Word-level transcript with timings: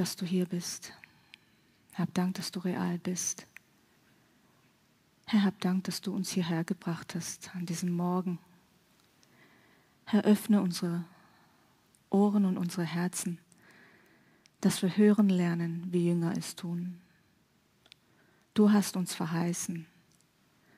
Dass 0.00 0.16
du 0.16 0.24
hier 0.24 0.46
bist. 0.46 0.94
Hab 1.92 2.14
Dank, 2.14 2.34
dass 2.36 2.50
du 2.50 2.60
real 2.60 2.98
bist. 2.98 3.46
Herr, 5.26 5.44
hab 5.44 5.60
Dank, 5.60 5.84
dass 5.84 6.00
du 6.00 6.14
uns 6.14 6.30
hierher 6.30 6.64
gebracht 6.64 7.14
hast 7.14 7.54
an 7.54 7.66
diesem 7.66 7.90
Morgen. 7.90 8.38
Herr, 10.06 10.24
öffne 10.24 10.62
unsere 10.62 11.04
Ohren 12.08 12.46
und 12.46 12.56
unsere 12.56 12.84
Herzen, 12.84 13.38
dass 14.62 14.80
wir 14.80 14.96
hören 14.96 15.28
lernen, 15.28 15.86
wie 15.90 16.06
Jünger 16.08 16.34
es 16.34 16.56
tun. 16.56 16.98
Du 18.54 18.72
hast 18.72 18.96
uns 18.96 19.14
verheißen, 19.14 19.84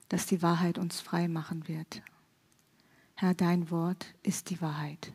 dass 0.09 0.27
die 0.27 0.43
Wahrheit 0.43 0.79
uns 0.79 1.01
frei 1.01 1.29
machen 1.29 1.69
wird. 1.69 2.03
Herr, 3.15 3.35
dein 3.35 3.71
Wort 3.71 4.05
ist 4.25 4.51
die 4.51 4.61
Wahrheit. 4.61 5.13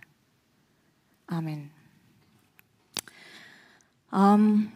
Amen. 1.27 1.76
Ähm, 4.13 4.71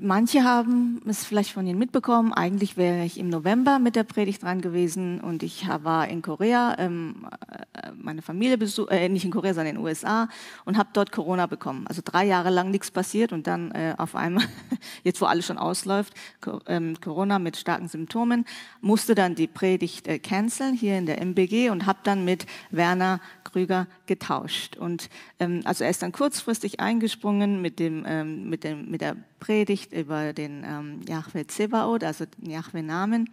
manche 0.00 0.44
haben 0.44 1.00
es 1.06 1.24
vielleicht 1.24 1.52
von 1.52 1.66
Ihnen 1.66 1.78
mitbekommen. 1.78 2.32
Eigentlich 2.32 2.76
wäre 2.76 3.04
ich 3.04 3.18
im 3.18 3.28
November 3.28 3.78
mit 3.78 3.96
der 3.96 4.04
Predigt 4.04 4.42
dran 4.42 4.60
gewesen 4.60 5.20
und 5.20 5.42
ich 5.42 5.66
war 5.82 6.08
in 6.08 6.22
Korea, 6.22 6.76
ähm, 6.78 7.26
äh, 7.72 7.90
meine 7.94 8.22
Familie 8.22 8.58
besucht, 8.58 8.90
äh, 8.90 9.08
nicht 9.08 9.24
in 9.24 9.30
Korea, 9.30 9.54
sondern 9.54 9.74
in 9.74 9.76
den 9.76 9.84
USA 9.84 10.28
und 10.64 10.78
habe 10.78 10.90
dort 10.92 11.12
Corona 11.12 11.46
bekommen. 11.46 11.86
Also 11.86 12.02
drei 12.04 12.24
Jahre 12.26 12.50
lang 12.50 12.70
nichts 12.70 12.90
passiert 12.90 13.32
und 13.32 13.46
dann 13.46 13.70
äh, 13.72 13.94
auf 13.98 14.14
einmal, 14.14 14.44
jetzt 15.04 15.20
wo 15.20 15.26
alles 15.26 15.46
schon 15.46 15.58
ausläuft, 15.58 16.14
ähm, 16.66 17.00
Corona 17.00 17.38
mit 17.38 17.56
starken 17.56 17.88
Symptomen, 17.88 18.44
musste 18.80 19.14
dann 19.14 19.34
die 19.34 19.46
Predigt 19.46 20.08
äh, 20.08 20.18
canceln 20.18 20.74
hier 20.74 20.98
in 20.98 21.06
der 21.06 21.20
MBG 21.20 21.70
und 21.70 21.86
habe 21.86 22.00
dann 22.04 22.24
mit 22.24 22.46
Werner 22.70 23.20
Krüger 23.44 23.86
getauscht. 24.06 24.76
Und 24.76 25.10
ähm, 25.38 25.62
also 25.64 25.84
er 25.84 25.90
ist 25.90 26.02
dann 26.02 26.12
kurzfristig 26.12 26.80
eingesprungen 26.80 27.60
mit 27.60 27.78
dem, 27.78 28.04
ähm, 28.06 28.48
mit 28.48 28.64
dem, 28.64 28.90
mit 28.90 29.00
der 29.00 29.16
Predigt 29.40 29.69
über 29.92 30.32
den 30.32 30.64
ähm, 30.64 31.00
Yahweh 31.08 31.46
Zebaoth, 31.46 32.04
also 32.04 32.24
den 32.26 32.50
Yahweh-Namen. 32.50 33.30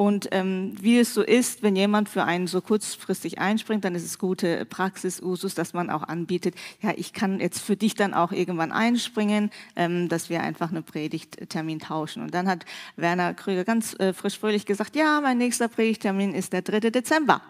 Und 0.00 0.28
ähm, 0.30 0.74
wie 0.80 1.00
es 1.00 1.12
so 1.12 1.22
ist, 1.22 1.64
wenn 1.64 1.74
jemand 1.74 2.08
für 2.08 2.22
einen 2.22 2.46
so 2.46 2.60
kurzfristig 2.60 3.40
einspringt, 3.40 3.84
dann 3.84 3.96
ist 3.96 4.04
es 4.04 4.20
gute 4.20 4.64
Praxis, 4.64 5.20
Usus, 5.20 5.56
dass 5.56 5.74
man 5.74 5.90
auch 5.90 6.04
anbietet, 6.04 6.54
ja, 6.80 6.92
ich 6.96 7.12
kann 7.12 7.40
jetzt 7.40 7.60
für 7.60 7.74
dich 7.74 7.96
dann 7.96 8.14
auch 8.14 8.30
irgendwann 8.30 8.70
einspringen, 8.70 9.50
ähm, 9.74 10.08
dass 10.08 10.30
wir 10.30 10.40
einfach 10.40 10.70
einen 10.70 10.84
Predigttermin 10.84 11.80
tauschen. 11.80 12.22
Und 12.22 12.32
dann 12.32 12.46
hat 12.46 12.64
Werner 12.94 13.34
Krüger 13.34 13.64
ganz 13.64 13.98
äh, 13.98 14.12
frisch 14.12 14.38
fröhlich 14.38 14.66
gesagt, 14.66 14.94
ja, 14.94 15.20
mein 15.20 15.36
nächster 15.36 15.66
Predigttermin 15.66 16.32
ist 16.32 16.52
der 16.52 16.62
3. 16.62 16.90
Dezember. 16.90 17.42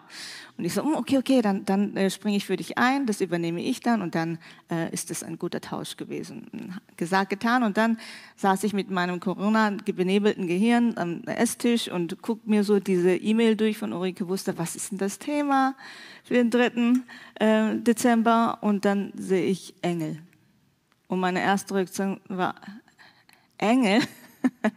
Und 0.59 0.65
ich 0.65 0.73
so, 0.73 0.83
hm, 0.83 0.95
okay, 0.95 1.17
okay, 1.17 1.41
dann, 1.41 1.63
dann 1.63 1.95
äh, 1.95 2.09
springe 2.09 2.35
ich 2.35 2.45
für 2.45 2.57
dich 2.57 2.77
ein, 2.77 3.05
das 3.05 3.21
übernehme 3.21 3.63
ich 3.63 3.79
dann 3.79 4.01
und 4.01 4.13
dann 4.13 4.39
äh, 4.69 4.93
ist 4.93 5.09
das 5.09 5.23
ein 5.23 5.39
guter 5.39 5.61
Tausch 5.61 5.95
gewesen. 5.95 6.77
Gesagt, 6.97 7.29
getan 7.29 7.63
und 7.63 7.77
dann 7.77 7.97
saß 8.35 8.65
ich 8.65 8.73
mit 8.73 8.89
meinem 8.91 9.21
Corona-benebelten 9.21 10.47
Gehirn 10.47 10.97
am 10.97 11.23
Esstisch 11.23 11.89
und 11.89 12.21
guckte 12.21 12.49
mir 12.49 12.65
so 12.65 12.81
diese 12.81 13.15
E-Mail 13.15 13.55
durch 13.55 13.77
von 13.77 13.93
Ulrike 13.93 14.27
Wuster, 14.27 14.57
was 14.57 14.75
ist 14.75 14.91
denn 14.91 14.97
das 14.97 15.17
Thema 15.17 15.75
für 16.25 16.33
den 16.33 16.49
3. 16.49 17.03
Äh, 17.35 17.77
Dezember 17.77 18.57
und 18.59 18.83
dann 18.83 19.13
sehe 19.15 19.45
ich 19.45 19.73
Engel. 19.81 20.21
Und 21.07 21.21
meine 21.21 21.39
erste 21.39 21.73
Reaktion 21.75 22.19
war, 22.27 22.55
Engel? 23.57 24.01
und 24.63 24.73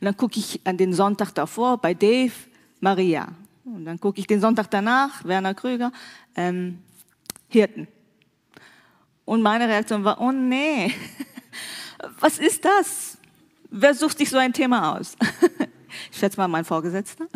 dann 0.00 0.16
gucke 0.16 0.38
ich 0.38 0.62
an 0.64 0.78
den 0.78 0.94
Sonntag 0.94 1.34
davor 1.34 1.76
bei 1.76 1.92
Dave, 1.92 2.32
Maria. 2.80 3.28
Und 3.74 3.84
dann 3.84 4.00
gucke 4.00 4.18
ich 4.18 4.26
den 4.26 4.40
Sonntag 4.40 4.70
danach, 4.70 5.24
Werner 5.24 5.54
Krüger, 5.54 5.92
ähm, 6.34 6.78
Hirten. 7.48 7.86
Und 9.24 9.42
meine 9.42 9.68
Reaktion 9.68 10.04
war, 10.04 10.20
oh 10.20 10.32
nee, 10.32 10.94
was 12.20 12.38
ist 12.38 12.64
das? 12.64 13.18
Wer 13.70 13.94
sucht 13.94 14.18
sich 14.18 14.30
so 14.30 14.38
ein 14.38 14.52
Thema 14.52 14.96
aus? 14.96 15.16
Ich 16.12 16.18
schätze 16.18 16.36
mal 16.36 16.48
mein 16.48 16.66
Vorgesetzter. 16.66 17.26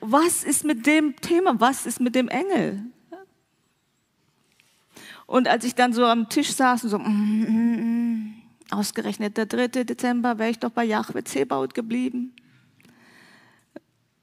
Was 0.00 0.44
ist 0.44 0.62
mit 0.64 0.86
dem 0.86 1.16
Thema? 1.16 1.58
Was 1.58 1.86
ist 1.86 2.00
mit 2.00 2.14
dem 2.14 2.28
Engel? 2.28 2.82
Und 5.26 5.48
als 5.48 5.64
ich 5.64 5.74
dann 5.74 5.94
so 5.94 6.04
am 6.04 6.28
Tisch 6.28 6.52
saß 6.52 6.84
und 6.84 6.90
so, 6.90 6.98
mm, 6.98 7.02
mm, 7.02 7.80
mm, 7.80 8.34
ausgerechnet 8.70 9.38
der 9.38 9.46
3. 9.46 9.84
Dezember, 9.84 10.38
wäre 10.38 10.50
ich 10.50 10.58
doch 10.58 10.70
bei 10.70 10.84
Jahwe 10.84 11.24
Zebaut 11.24 11.72
geblieben 11.74 12.34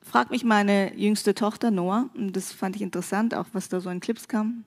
fragt 0.08 0.32
mich 0.32 0.44
meine 0.44 0.96
jüngste 0.98 1.36
Tochter 1.36 1.72
Noah, 1.72 2.10
und 2.16 2.36
das 2.36 2.52
fand 2.52 2.76
ich 2.76 2.82
interessant, 2.82 3.34
auch 3.34 3.48
was 3.54 3.70
da 3.70 3.80
so 3.80 3.90
in 3.90 4.00
Clips 4.00 4.28
kam. 4.28 4.64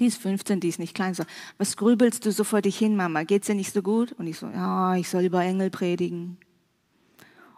Die 0.00 0.06
ist 0.06 0.20
15, 0.20 0.60
die 0.60 0.68
ist 0.68 0.78
nicht 0.78 0.94
klein. 0.94 1.14
So, 1.14 1.24
was 1.58 1.76
grübelst 1.76 2.24
du 2.24 2.32
so 2.32 2.44
vor 2.44 2.62
dich 2.62 2.78
hin, 2.78 2.96
Mama? 2.96 3.24
Geht's 3.24 3.46
dir 3.46 3.54
nicht 3.54 3.72
so 3.72 3.82
gut? 3.82 4.12
Und 4.12 4.26
ich 4.26 4.38
so, 4.38 4.48
ja, 4.48 4.96
ich 4.96 5.08
soll 5.08 5.24
über 5.24 5.42
Engel 5.42 5.70
predigen. 5.70 6.38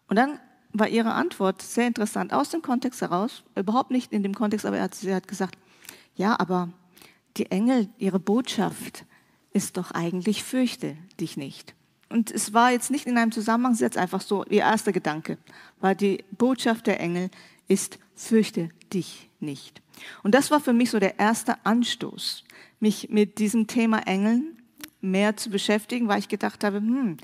Und 0.09 0.17
dann 0.17 0.39
war 0.73 0.89
ihre 0.89 1.13
Antwort 1.13 1.63
sehr 1.63 1.87
interessant, 1.87 2.33
aus 2.33 2.51
dem 2.51 2.61
Kontext 2.61 3.01
heraus, 3.01 3.45
überhaupt 3.55 3.91
nicht 3.91 4.13
in 4.13 4.23
dem 4.23 4.35
Kontext, 4.35 4.67
aber 4.67 4.87
sie 4.93 5.15
hat 5.15 5.29
gesagt, 5.29 5.57
ja, 6.17 6.39
aber 6.39 6.71
die 7.37 7.51
Engel, 7.51 7.89
ihre 7.99 8.19
Botschaft 8.19 9.07
ist 9.53 9.77
doch 9.77 9.93
eigentlich, 9.93 10.43
fürchte 10.43 10.97
dich 11.21 11.37
nicht. 11.37 11.75
Und 12.15 12.31
es 12.31 12.55
war 12.55 12.71
jetzt 12.71 12.93
nicht 12.93 13.07
in 13.07 13.19
einem 13.19 13.33
Zusammenhang, 13.33 13.73
es 13.73 13.79
ist 13.79 13.83
jetzt 13.83 13.99
einfach 13.99 14.21
so, 14.21 14.45
ihr 14.45 14.61
erster 14.61 14.93
Gedanke 14.93 15.37
war 15.81 15.97
die 15.97 16.23
Botschaft 16.31 16.87
der 16.87 17.01
Engel 17.01 17.29
ist, 17.67 17.99
fürchte 18.15 18.69
dich 18.93 19.29
nicht. 19.41 19.83
Und 20.23 20.33
das 20.33 20.53
war 20.53 20.61
für 20.61 20.73
mich 20.73 20.91
so 20.91 21.01
der 21.01 21.19
erste 21.19 21.57
Anstoß, 21.67 22.45
mich 22.79 23.09
mit 23.09 23.41
diesem 23.41 23.67
Thema 23.67 24.07
Engeln 24.07 24.63
mehr 25.01 25.37
zu 25.37 25.51
beschäftigen, 25.51 26.07
weil 26.07 26.21
ich 26.21 26.29
gedacht 26.29 26.63
habe, 26.63 26.77
hm, 26.77 27.17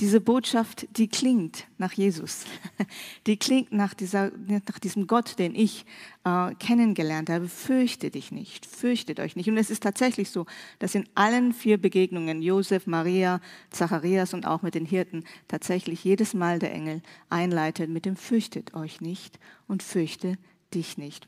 diese 0.00 0.20
Botschaft, 0.20 0.86
die 0.96 1.08
klingt 1.08 1.66
nach 1.76 1.92
Jesus. 1.92 2.44
Die 3.26 3.36
klingt 3.36 3.72
nach, 3.72 3.94
dieser, 3.94 4.30
nach 4.46 4.78
diesem 4.78 5.06
Gott, 5.08 5.38
den 5.38 5.54
ich 5.54 5.84
äh, 6.24 6.54
kennengelernt 6.54 7.28
habe. 7.30 7.48
Fürchte 7.48 8.10
dich 8.10 8.30
nicht, 8.30 8.64
fürchtet 8.64 9.18
euch 9.18 9.34
nicht. 9.34 9.48
Und 9.48 9.56
es 9.56 9.70
ist 9.70 9.82
tatsächlich 9.82 10.30
so, 10.30 10.46
dass 10.78 10.94
in 10.94 11.08
allen 11.14 11.52
vier 11.52 11.78
Begegnungen, 11.78 12.42
Josef, 12.42 12.86
Maria, 12.86 13.40
Zacharias 13.70 14.34
und 14.34 14.46
auch 14.46 14.62
mit 14.62 14.74
den 14.74 14.86
Hirten, 14.86 15.24
tatsächlich 15.48 16.04
jedes 16.04 16.32
Mal 16.32 16.60
der 16.60 16.72
Engel 16.72 17.02
einleitet 17.28 17.90
mit 17.90 18.04
dem 18.04 18.16
Fürchtet 18.16 18.74
euch 18.74 19.00
nicht 19.00 19.40
und 19.66 19.82
fürchte 19.82 20.38
dich 20.72 20.96
nicht. 20.96 21.26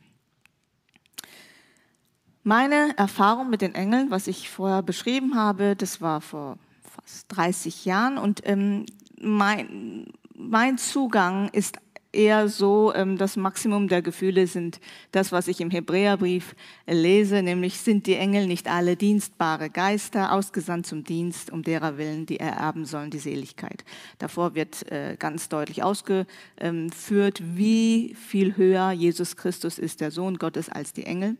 Meine 2.44 2.97
Erfahrung 2.97 3.50
mit 3.50 3.62
den 3.62 3.75
Engeln, 3.75 4.10
was 4.10 4.28
ich 4.28 4.48
vorher 4.48 4.82
beschrieben 4.82 5.34
habe, 5.34 5.75
das 5.76 6.00
war 6.00 6.20
vor 6.20 6.56
fast 6.91 7.27
30 7.28 7.84
Jahren 7.84 8.19
und 8.19 8.41
ähm, 8.45 8.87
mein, 9.21 10.06
mein 10.34 10.78
Zugang 10.78 11.49
ist 11.51 11.78
eher 12.12 12.49
so, 12.49 12.93
ähm, 12.95 13.17
das 13.17 13.37
Maximum 13.37 13.89
der 13.89 14.03
Gefühle 14.03 14.47
sind 14.47 14.81
das, 15.12 15.33
was 15.33 15.49
ich 15.49 15.61
im 15.61 15.71
Hebräerbrief 15.71 16.55
lese, 16.87 17.43
nämlich 17.43 17.78
sind 17.81 18.06
die 18.06 18.17
Engel 18.17 18.47
nicht 18.47 18.69
alle 18.69 18.97
dienstbare 18.97 19.71
Geister, 19.71 20.33
ausgesandt 20.33 20.87
zum 20.87 21.04
Dienst, 21.04 21.51
um 21.51 21.63
derer 21.63 21.98
willen, 21.98 22.27
die 22.27 22.41
ererben 22.41 22.84
sollen, 22.84 23.10
die 23.10 23.19
Seligkeit. 23.19 23.84
Davor 24.19 24.54
wird 24.54 24.91
äh, 24.91 25.16
ganz 25.19 25.48
deutlich 25.48 25.83
ausgeführt, 25.83 27.43
wie 27.43 28.15
viel 28.15 28.57
höher 28.57 28.91
Jesus 28.93 29.36
Christus 29.36 29.78
ist, 29.78 30.01
der 30.01 30.10
Sohn 30.10 30.39
Gottes, 30.39 30.69
als 30.69 30.93
die 30.93 31.04
Engel. 31.04 31.36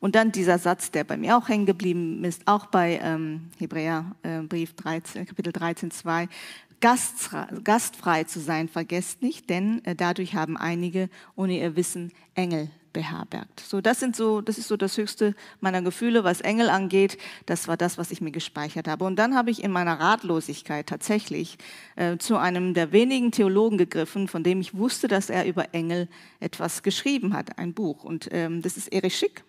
Und 0.00 0.14
dann 0.14 0.32
dieser 0.32 0.58
Satz, 0.58 0.90
der 0.90 1.04
bei 1.04 1.16
mir 1.16 1.36
auch 1.36 1.48
hängen 1.48 1.66
geblieben 1.66 2.24
ist, 2.24 2.46
auch 2.46 2.66
bei 2.66 3.00
ähm, 3.02 3.50
Hebräerbrief 3.58 4.70
äh, 4.70 4.82
13, 4.82 5.26
Kapitel 5.26 5.52
13, 5.52 5.90
2. 5.90 6.28
Gastfrei, 6.80 8.24
zu 8.24 8.38
sein, 8.38 8.68
vergesst 8.68 9.20
nicht, 9.22 9.50
denn 9.50 9.84
äh, 9.84 9.96
dadurch 9.96 10.34
haben 10.34 10.56
einige 10.56 11.08
ohne 11.34 11.58
ihr 11.58 11.74
Wissen 11.74 12.12
Engel 12.36 12.70
beherbergt. 12.92 13.60
So, 13.60 13.80
das 13.80 14.00
sind 14.00 14.14
so, 14.14 14.40
das 14.40 14.58
ist 14.58 14.68
so 14.68 14.76
das 14.76 14.96
höchste 14.96 15.34
meiner 15.60 15.82
Gefühle, 15.82 16.24
was 16.24 16.40
Engel 16.40 16.68
angeht. 16.70 17.18
Das 17.46 17.68
war 17.68 17.76
das, 17.76 17.98
was 17.98 18.10
ich 18.12 18.20
mir 18.20 18.30
gespeichert 18.30 18.88
habe. 18.88 19.04
Und 19.04 19.16
dann 19.16 19.34
habe 19.34 19.50
ich 19.50 19.62
in 19.62 19.72
meiner 19.72 19.98
Ratlosigkeit 19.98 20.86
tatsächlich 20.86 21.58
äh, 21.96 22.16
zu 22.18 22.36
einem 22.36 22.74
der 22.74 22.92
wenigen 22.92 23.32
Theologen 23.32 23.76
gegriffen, 23.76 24.28
von 24.28 24.44
dem 24.44 24.60
ich 24.60 24.76
wusste, 24.76 25.08
dass 25.08 25.30
er 25.30 25.46
über 25.46 25.74
Engel 25.74 26.08
etwas 26.40 26.82
geschrieben 26.82 27.34
hat, 27.34 27.58
ein 27.58 27.74
Buch. 27.74 28.04
Und 28.04 28.28
ähm, 28.30 28.62
das 28.62 28.76
ist 28.76 28.92
Erich 28.92 29.16
Schick. 29.16 29.44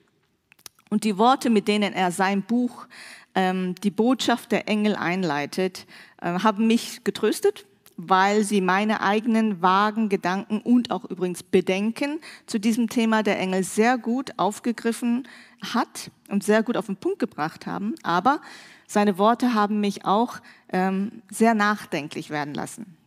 Und 0.89 1.03
die 1.03 1.17
Worte, 1.17 1.49
mit 1.49 1.67
denen 1.67 1.93
er 1.93 2.11
sein 2.11 2.41
Buch 2.41 2.87
ähm, 3.35 3.75
Die 3.83 3.91
Botschaft 3.91 4.51
der 4.51 4.67
Engel 4.67 4.95
einleitet, 4.95 5.85
äh, 6.21 6.39
haben 6.39 6.67
mich 6.67 7.03
getröstet, 7.03 7.65
weil 7.95 8.43
sie 8.43 8.61
meine 8.61 9.01
eigenen 9.01 9.61
vagen 9.61 10.09
Gedanken 10.09 10.61
und 10.61 10.89
auch 10.89 11.05
übrigens 11.05 11.43
Bedenken 11.43 12.19
zu 12.45 12.59
diesem 12.59 12.89
Thema 12.89 13.23
der 13.23 13.39
Engel 13.39 13.63
sehr 13.63 13.97
gut 13.97 14.31
aufgegriffen 14.37 15.27
hat 15.61 16.09
und 16.29 16.43
sehr 16.43 16.63
gut 16.63 16.77
auf 16.77 16.85
den 16.85 16.95
Punkt 16.95 17.19
gebracht 17.19 17.67
haben. 17.67 17.95
Aber 18.01 18.41
seine 18.87 19.17
Worte 19.17 19.53
haben 19.53 19.81
mich 19.81 20.05
auch 20.05 20.39
ähm, 20.69 21.21
sehr 21.29 21.53
nachdenklich 21.53 22.29
werden 22.29 22.53
lassen. 22.53 22.97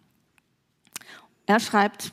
Er 1.47 1.59
schreibt, 1.59 2.13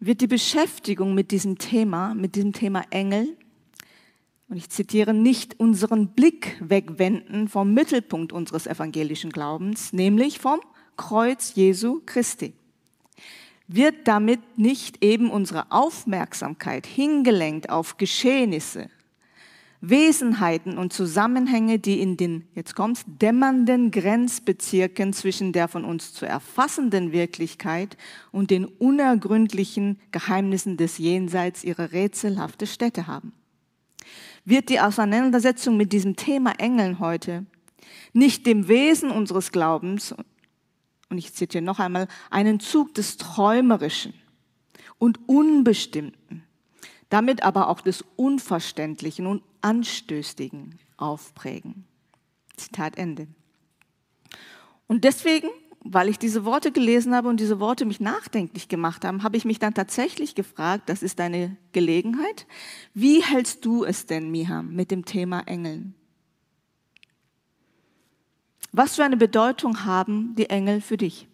wird 0.00 0.20
die 0.20 0.26
Beschäftigung 0.28 1.14
mit 1.14 1.32
diesem 1.32 1.58
Thema, 1.58 2.14
mit 2.14 2.36
diesem 2.36 2.52
Thema 2.52 2.84
Engel, 2.90 3.36
und 4.48 4.56
ich 4.56 4.70
zitiere, 4.70 5.12
nicht 5.12 5.60
unseren 5.60 6.08
Blick 6.08 6.56
wegwenden 6.60 7.48
vom 7.48 7.74
Mittelpunkt 7.74 8.32
unseres 8.32 8.66
evangelischen 8.66 9.30
Glaubens, 9.30 9.92
nämlich 9.92 10.38
vom 10.38 10.60
Kreuz 10.96 11.54
Jesu 11.54 12.00
Christi. 12.06 12.54
Wird 13.66 14.08
damit 14.08 14.40
nicht 14.58 15.04
eben 15.04 15.30
unsere 15.30 15.70
Aufmerksamkeit 15.70 16.86
hingelenkt 16.86 17.68
auf 17.68 17.98
Geschehnisse, 17.98 18.88
Wesenheiten 19.82 20.78
und 20.78 20.92
Zusammenhänge, 20.92 21.78
die 21.78 22.00
in 22.00 22.16
den, 22.16 22.48
jetzt 22.54 22.74
kommt's, 22.74 23.04
dämmernden 23.06 23.90
Grenzbezirken 23.90 25.12
zwischen 25.12 25.52
der 25.52 25.68
von 25.68 25.84
uns 25.84 26.14
zu 26.14 26.26
erfassenden 26.26 27.12
Wirklichkeit 27.12 27.96
und 28.32 28.50
den 28.50 28.64
unergründlichen 28.64 30.00
Geheimnissen 30.10 30.78
des 30.78 30.96
Jenseits 30.96 31.62
ihre 31.62 31.92
rätselhafte 31.92 32.66
Stätte 32.66 33.06
haben. 33.06 33.32
Wird 34.48 34.70
die 34.70 34.80
Auseinandersetzung 34.80 35.76
mit 35.76 35.92
diesem 35.92 36.16
Thema 36.16 36.52
Engeln 36.58 37.00
heute 37.00 37.44
nicht 38.14 38.46
dem 38.46 38.66
Wesen 38.66 39.10
unseres 39.10 39.52
Glaubens, 39.52 40.14
und 41.10 41.18
ich 41.18 41.34
zitiere 41.34 41.62
noch 41.62 41.78
einmal, 41.78 42.08
einen 42.30 42.58
Zug 42.58 42.94
des 42.94 43.18
Träumerischen 43.18 44.14
und 44.98 45.28
Unbestimmten, 45.28 46.44
damit 47.10 47.42
aber 47.42 47.68
auch 47.68 47.82
des 47.82 48.02
Unverständlichen 48.16 49.26
und 49.26 49.42
Anstößigen 49.60 50.78
aufprägen. 50.96 51.84
Zitat 52.56 52.96
Ende. 52.96 53.28
Und 54.86 55.04
deswegen, 55.04 55.50
weil 55.80 56.08
ich 56.08 56.18
diese 56.18 56.44
Worte 56.44 56.72
gelesen 56.72 57.14
habe 57.14 57.28
und 57.28 57.40
diese 57.40 57.60
Worte 57.60 57.84
mich 57.84 58.00
nachdenklich 58.00 58.68
gemacht 58.68 59.04
haben, 59.04 59.22
habe 59.22 59.36
ich 59.36 59.44
mich 59.44 59.58
dann 59.58 59.74
tatsächlich 59.74 60.34
gefragt, 60.34 60.88
das 60.88 61.02
ist 61.02 61.18
deine 61.18 61.56
Gelegenheit, 61.72 62.46
wie 62.94 63.22
hältst 63.22 63.64
du 63.64 63.84
es 63.84 64.06
denn, 64.06 64.30
Miham, 64.30 64.74
mit 64.74 64.90
dem 64.90 65.04
Thema 65.04 65.40
Engeln? 65.46 65.94
Was 68.72 68.96
für 68.96 69.04
eine 69.04 69.16
Bedeutung 69.16 69.84
haben 69.84 70.34
die 70.36 70.50
Engel 70.50 70.80
für 70.80 70.96
dich? 70.96 71.28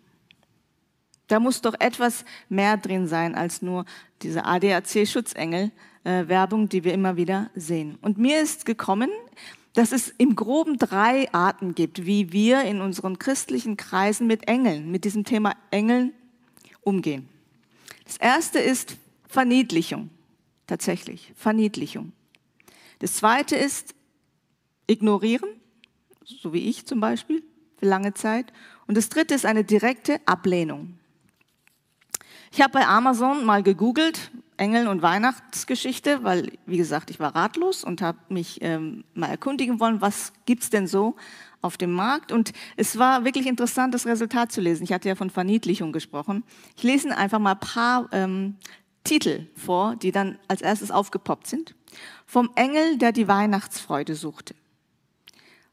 Da 1.27 1.41
muss 1.41 1.63
doch 1.63 1.75
etwas 1.81 2.27
mehr 2.49 2.77
drin 2.77 3.07
sein 3.07 3.35
als 3.35 3.63
nur 3.63 3.87
diese 4.23 4.45
ADAC-Schutzengel-Werbung, 4.45 6.69
die 6.69 6.85
wir 6.85 6.93
immer 6.93 7.17
wieder 7.17 7.51
sehen. 7.55 7.97
Und 8.03 8.19
mir 8.19 8.43
ist 8.43 8.67
gekommen, 8.67 9.09
dass 9.75 9.93
es 9.93 10.09
im 10.19 10.37
groben 10.37 10.79
drei 10.79 11.33
Arten 11.33 11.75
gibt, 11.75 12.07
wie 12.07 12.33
wir 12.33 12.63
in 12.63 12.81
unseren 12.81 13.19
christlichen 13.19 13.77
Kreisen 13.77 14.27
mit 14.27 14.49
Engeln, 14.49 14.91
mit 14.91 15.05
diesem 15.05 15.25
Thema 15.25 15.55
Engeln 15.71 16.13
umgehen. 16.81 17.29
Das 18.05 18.17
erste 18.17 18.61
ist 18.61 18.97
Verniedlichung, 19.29 20.11
tatsächlich, 20.67 21.33
Verniedlichung. 21.37 22.13
Das 23.01 23.15
zweite 23.15 23.57
ist 23.57 23.95
Ignorieren, 24.87 25.49
so 26.25 26.53
wie 26.53 26.69
ich 26.69 26.87
zum 26.87 27.01
Beispiel, 27.01 27.43
für 27.77 27.87
lange 27.87 28.15
Zeit. 28.15 28.53
Und 28.87 28.97
das 28.97 29.09
dritte 29.09 29.35
ist 29.35 29.45
eine 29.45 29.65
direkte 29.65 30.21
Ablehnung. 30.27 30.99
Ich 32.53 32.61
habe 32.61 32.75
bei 32.75 32.87
Amazon 32.87 33.45
mal 33.45 33.63
gegoogelt, 33.63 34.31
Engel 34.57 34.89
und 34.89 35.03
Weihnachtsgeschichte, 35.03 36.23
weil, 36.23 36.53
wie 36.67 36.77
gesagt, 36.77 37.11
ich 37.11 37.19
war 37.19 37.35
ratlos 37.35 37.83
und 37.85 38.03
habe 38.03 38.19
mich 38.29 38.59
ähm, 38.63 39.05
mal 39.15 39.29
erkundigen 39.29 39.81
wollen, 39.81 40.01
was 40.01 40.33
gibt's 40.47 40.71
denn 40.71 40.87
so 40.87 41.17
auf 41.61 41.77
dem 41.77 41.93
Markt. 41.93 42.31
Und 42.31 42.53
es 42.77 42.99
war 42.99 43.25
wirklich 43.25 43.47
interessant, 43.47 43.95
das 43.95 44.07
Resultat 44.07 44.53
zu 44.53 44.61
lesen. 44.61 44.85
Ich 44.85 44.93
hatte 44.93 45.09
ja 45.09 45.15
von 45.17 45.31
Verniedlichung 45.31 45.93
gesprochen. 45.93 46.45
Ich 46.77 46.83
lese 46.83 47.17
einfach 47.17 47.39
mal 47.39 47.53
ein 47.53 47.61
paar 47.61 48.09
ähm, 48.13 48.57
Titel 49.03 49.47
vor, 49.57 49.97
die 49.97 50.13
dann 50.13 50.39
als 50.49 50.63
erstes 50.63 50.91
aufgepoppt 50.91 51.47
sind. 51.47 51.75
Vom 52.27 52.51
Engel, 52.55 52.99
der 52.99 53.13
die 53.13 53.29
Weihnachtsfreude 53.29 54.15
suchte. 54.15 54.55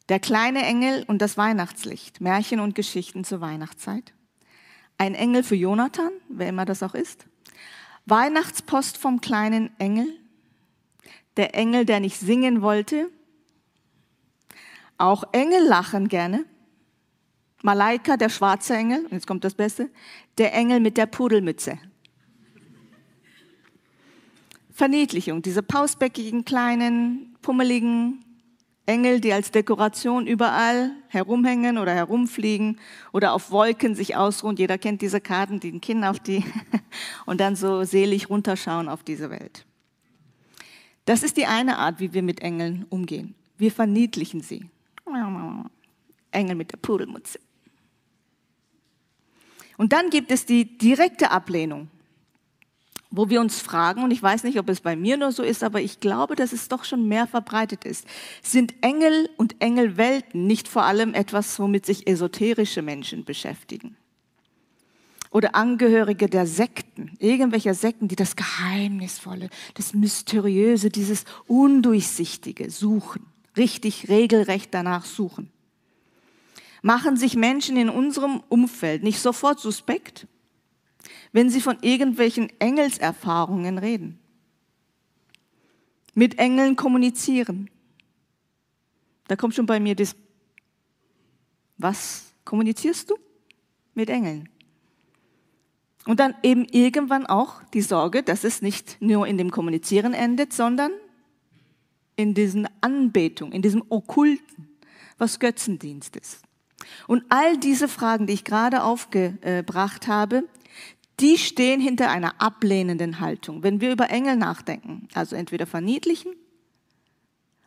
Der 0.10 0.20
kleine 0.20 0.64
Engel 0.64 1.04
und 1.08 1.22
das 1.22 1.38
Weihnachtslicht. 1.38 2.20
Märchen 2.20 2.60
und 2.60 2.76
Geschichten 2.76 3.24
zur 3.24 3.42
Weihnachtszeit. 3.42 4.14
Ein 4.98 5.16
Engel 5.16 5.44
für 5.44 5.56
Jonathan, 5.56 6.12
wer 6.30 6.50
immer 6.50 6.66
das 6.66 6.84
auch 6.84 6.94
ist. 6.94 7.26
Weihnachtspost 8.06 8.98
vom 8.98 9.22
kleinen 9.22 9.72
Engel. 9.80 10.08
Der 11.38 11.56
Engel, 11.56 11.86
der 11.86 12.00
nicht 12.00 12.20
singen 12.20 12.62
wollte. 12.62 13.10
Auch 14.98 15.24
Engel 15.32 15.66
lachen 15.66 16.08
gerne. 16.08 16.46
Malaika, 17.64 18.18
der 18.18 18.30
schwarze 18.30 18.76
Engel. 18.76 19.08
Jetzt 19.12 19.28
kommt 19.28 19.44
das 19.44 19.54
Beste. 19.54 19.90
Der 20.38 20.54
Engel 20.54 20.80
mit 20.80 20.98
der 20.98 21.06
Pudelmütze. 21.06 21.80
Verniedlichung. 24.72 25.42
Diese 25.42 25.62
pausbäckigen, 25.62 26.44
kleinen, 26.44 27.38
pummeligen, 27.42 28.26
Engel, 28.86 29.22
die 29.22 29.32
als 29.32 29.52
Dekoration 29.52 30.28
überall 30.28 30.92
herumhängen 31.08 31.78
oder 31.78 31.94
herumfliegen 31.94 32.80
oder 33.12 33.34
auf 33.34 33.52
Wolken 33.52 33.96
sich 33.96 34.16
ausruhen. 34.16 34.56
Jeder 34.56 34.78
kennt 34.78 35.02
diese 35.02 35.22
Karten, 35.22 35.60
die 35.60 35.72
ein 35.72 35.82
Kinn 35.82 36.04
auf 36.04 36.20
die 36.20 36.44
und 37.26 37.40
dann 37.40 37.56
so 37.56 37.84
selig 37.84 38.30
runterschauen 38.30 38.90
auf 38.90 39.04
diese 39.04 39.30
Welt. 39.30 39.66
Das 41.06 41.24
ist 41.24 41.38
die 41.38 41.46
eine 41.46 41.78
Art, 41.78 42.00
wie 42.00 42.14
wir 42.14 42.24
mit 42.24 42.42
Engeln 42.42 42.86
umgehen. 42.90 43.36
Wir 43.58 43.72
verniedlichen 43.72 44.42
sie. 44.42 44.66
Engel 46.32 46.56
mit 46.56 46.72
der 46.72 46.78
Pudelmutze. 46.78 47.40
Und 49.78 49.94
dann 49.94 50.10
gibt 50.10 50.32
es 50.32 50.46
die 50.46 50.78
direkte 50.78 51.32
Ablehnung 51.32 51.90
wo 53.12 53.30
wir 53.30 53.42
uns 53.42 53.60
fragen, 53.60 54.04
und 54.04 54.12
ich 54.12 54.24
weiß 54.24 54.44
nicht, 54.44 54.58
ob 54.58 54.70
es 54.70 54.80
bei 54.80 54.96
mir 54.96 55.18
nur 55.18 55.34
so 55.34 55.44
ist, 55.44 55.64
aber 55.64 55.82
ich 55.82 56.00
glaube, 56.00 56.36
dass 56.36 56.54
es 56.54 56.70
doch 56.70 56.86
schon 56.86 57.08
mehr 57.08 57.28
verbreitet 57.28 57.84
ist. 57.84 58.08
Sind 58.42 58.74
Engel 58.82 59.30
und 59.36 59.62
Engelwelten 59.62 60.48
nicht 60.48 60.70
vor 60.70 60.84
allem 60.84 61.14
etwas, 61.14 61.60
womit 61.60 61.86
sich 61.86 62.08
esoterische 62.08 62.82
Menschen 62.82 63.26
beschäftigen? 63.26 63.98
Oder 65.30 65.56
Angehörige 65.56 66.28
der 66.28 66.46
Sekten, 66.46 67.16
irgendwelcher 67.20 67.74
Sekten, 67.74 68.08
die 68.08 68.16
das 68.16 68.36
Geheimnisvolle, 68.36 69.50
das 69.76 69.94
Mysteriöse, 69.94 70.90
dieses 70.90 71.26
Undurchsichtige 71.48 72.70
suchen, 72.70 73.26
richtig 73.58 74.10
regelrecht 74.10 74.74
danach 74.74 75.06
suchen. 75.06 75.50
Machen 76.82 77.16
sich 77.16 77.36
Menschen 77.36 77.78
in 77.78 77.90
unserem 77.90 78.42
Umfeld 78.50 79.04
nicht 79.04 79.20
sofort 79.20 79.60
suspekt? 79.60 80.28
Wenn 81.32 81.50
sie 81.50 81.62
von 81.62 81.78
irgendwelchen 81.82 82.50
Engelserfahrungen 82.60 83.78
reden. 83.78 84.20
Mit 86.14 86.40
Engeln 86.40 86.76
kommunizieren. 86.76 87.70
Da 89.28 89.36
kommt 89.36 89.56
schon 89.56 89.66
bei 89.66 89.80
mir 89.80 89.96
das, 89.96 90.16
was 91.78 92.34
kommunizierst 92.44 93.10
du? 93.10 93.16
Mit 93.94 94.10
Engeln. 94.10 94.50
Und 96.06 96.20
dann 96.20 96.36
eben 96.44 96.66
irgendwann 96.66 97.28
auch 97.28 97.64
die 97.74 97.82
Sorge, 97.82 98.24
dass 98.24 98.44
es 98.44 98.62
nicht 98.62 98.98
nur 99.02 99.28
in 99.28 99.38
dem 99.38 99.52
Kommunizieren 99.52 100.14
endet, 100.14 100.52
sondern 100.52 100.92
in 102.16 102.34
diesen 102.34 102.68
Anbetung, 102.82 103.52
in 103.52 103.62
diesem 103.62 103.84
Okkulten, 103.90 104.70
was 105.18 105.40
Götzendienst 105.40 106.16
ist. 106.16 106.42
Und 107.08 107.24
all 107.30 107.58
diese 107.58 107.88
Fragen, 107.88 108.28
die 108.28 108.34
ich 108.34 108.44
gerade 108.44 108.84
aufgebracht 108.84 110.08
habe, 110.08 110.44
die 111.22 111.38
stehen 111.38 111.80
hinter 111.80 112.10
einer 112.10 112.42
ablehnenden 112.42 113.20
Haltung. 113.20 113.64
Wenn 113.64 113.80
wir 113.80 113.92
über 113.92 114.10
Engel 114.10 114.36
nachdenken, 114.36 115.08
also 115.14 115.36
entweder 115.36 115.66
verniedlichen 115.66 116.34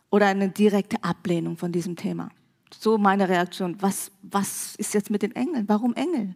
oder 0.09 0.27
eine 0.27 0.49
direkte 0.49 1.03
Ablehnung 1.03 1.57
von 1.57 1.71
diesem 1.71 1.95
Thema. 1.95 2.29
So 2.77 2.97
meine 2.97 3.29
Reaktion. 3.29 3.81
Was, 3.81 4.11
was 4.21 4.75
ist 4.75 4.93
jetzt 4.93 5.09
mit 5.09 5.21
den 5.21 5.35
Engeln? 5.35 5.69
Warum 5.69 5.93
Engel? 5.93 6.35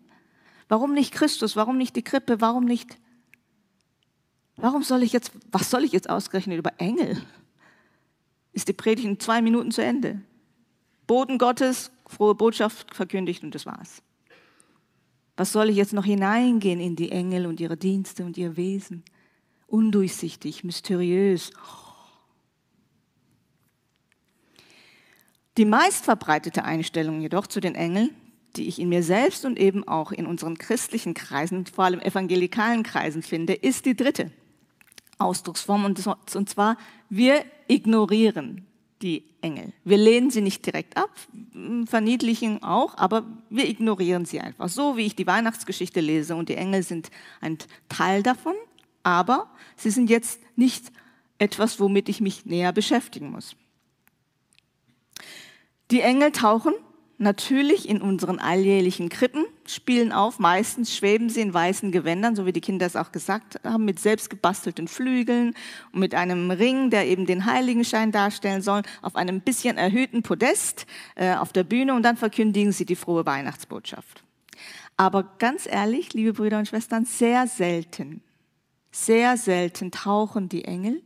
Warum 0.69 0.93
nicht 0.93 1.13
Christus? 1.13 1.55
Warum 1.55 1.77
nicht 1.77 1.95
die 1.95 2.03
Krippe? 2.03 2.41
Warum 2.41 2.65
nicht? 2.65 2.97
Warum 4.55 4.83
soll 4.83 5.03
ich 5.03 5.13
jetzt, 5.13 5.31
was 5.51 5.69
soll 5.69 5.83
ich 5.83 5.91
jetzt 5.91 6.09
ausgerechnet 6.09 6.57
über 6.57 6.73
Engel? 6.77 7.21
Ist 8.53 8.67
die 8.67 8.73
Predigt 8.73 9.07
in 9.07 9.19
zwei 9.19 9.41
Minuten 9.41 9.71
zu 9.71 9.83
Ende. 9.83 10.21
Boden 11.07 11.37
Gottes, 11.37 11.91
frohe 12.07 12.35
Botschaft 12.35 12.93
verkündigt 12.93 13.43
und 13.43 13.55
das 13.55 13.65
war's. 13.65 14.01
Was 15.39 15.53
soll 15.53 15.69
ich 15.69 15.77
jetzt 15.77 15.93
noch 15.93 16.03
hineingehen 16.03 16.81
in 16.81 16.97
die 16.97 17.13
Engel 17.13 17.45
und 17.45 17.61
ihre 17.61 17.77
Dienste 17.77 18.25
und 18.25 18.37
ihr 18.37 18.57
Wesen? 18.57 19.05
Undurchsichtig, 19.67 20.65
mysteriös. 20.65 21.51
Die 25.55 25.63
meistverbreitete 25.63 26.65
Einstellung 26.65 27.21
jedoch 27.21 27.47
zu 27.47 27.61
den 27.61 27.75
Engeln, 27.75 28.09
die 28.57 28.67
ich 28.67 28.79
in 28.79 28.89
mir 28.89 29.01
selbst 29.01 29.45
und 29.45 29.57
eben 29.57 29.87
auch 29.87 30.11
in 30.11 30.25
unseren 30.25 30.57
christlichen 30.57 31.13
Kreisen, 31.13 31.65
vor 31.67 31.85
allem 31.85 32.01
evangelikalen 32.01 32.83
Kreisen 32.83 33.23
finde, 33.23 33.53
ist 33.53 33.85
die 33.85 33.95
dritte 33.95 34.33
Ausdrucksform 35.19 35.85
und 35.85 36.49
zwar 36.49 36.75
wir 37.07 37.45
ignorieren 37.69 38.67
die 39.01 39.23
Engel. 39.41 39.71
Wir 39.83 39.97
lehnen 39.97 40.29
sie 40.29 40.41
nicht 40.41 40.65
direkt 40.65 40.97
ab, 40.97 41.09
verniedlichen 41.85 42.63
auch, 42.63 42.97
aber 42.97 43.25
wir 43.49 43.67
ignorieren 43.67 44.25
sie 44.25 44.41
einfach. 44.41 44.69
So 44.69 44.97
wie 44.97 45.05
ich 45.05 45.15
die 45.15 45.27
Weihnachtsgeschichte 45.27 46.01
lese 46.01 46.35
und 46.35 46.49
die 46.49 46.55
Engel 46.55 46.83
sind 46.83 47.09
ein 47.39 47.57
Teil 47.87 48.23
davon, 48.23 48.55
aber 49.03 49.49
sie 49.77 49.89
sind 49.89 50.09
jetzt 50.09 50.41
nicht 50.57 50.91
etwas, 51.37 51.79
womit 51.79 52.09
ich 52.09 52.19
mich 52.19 52.45
näher 52.45 52.73
beschäftigen 52.73 53.31
muss. 53.31 53.55
Die 55.91 56.01
Engel 56.01 56.31
tauchen 56.31 56.73
natürlich 57.19 57.87
in 57.87 58.01
unseren 58.01 58.39
alljährlichen 58.39 59.09
Krippen, 59.09 59.45
spielen 59.65 60.11
auf. 60.11 60.39
Meistens 60.39 60.95
schweben 60.95 61.29
sie 61.29 61.41
in 61.41 61.53
weißen 61.53 61.91
Gewändern, 61.91 62.35
so 62.35 62.45
wie 62.45 62.53
die 62.53 62.61
Kinder 62.61 62.85
es 62.85 62.95
auch 62.95 63.11
gesagt 63.11 63.59
haben, 63.63 63.85
mit 63.85 63.99
selbst 63.99 64.29
gebastelten 64.29 64.87
Flügeln 64.87 65.53
und 65.91 65.99
mit 65.99 66.15
einem 66.15 66.49
Ring, 66.49 66.89
der 66.89 67.05
eben 67.05 67.25
den 67.25 67.45
Heiligenschein 67.45 68.11
darstellen 68.11 68.61
soll, 68.61 68.81
auf 69.01 69.15
einem 69.15 69.41
bisschen 69.41 69.77
erhöhten 69.77 70.23
Podest 70.23 70.87
äh, 71.15 71.35
auf 71.35 71.53
der 71.53 71.65
Bühne 71.65 71.93
und 71.93 72.03
dann 72.03 72.17
verkündigen 72.17 72.71
sie 72.71 72.85
die 72.85 72.95
frohe 72.95 73.25
Weihnachtsbotschaft. 73.25 74.23
Aber 74.97 75.23
ganz 75.37 75.67
ehrlich, 75.69 76.13
liebe 76.13 76.33
Brüder 76.33 76.57
und 76.57 76.67
Schwestern, 76.67 77.05
sehr 77.05 77.47
selten, 77.47 78.21
sehr 78.91 79.37
selten 79.37 79.91
tauchen 79.91 80.49
die 80.49 80.65
Engel 80.65 81.01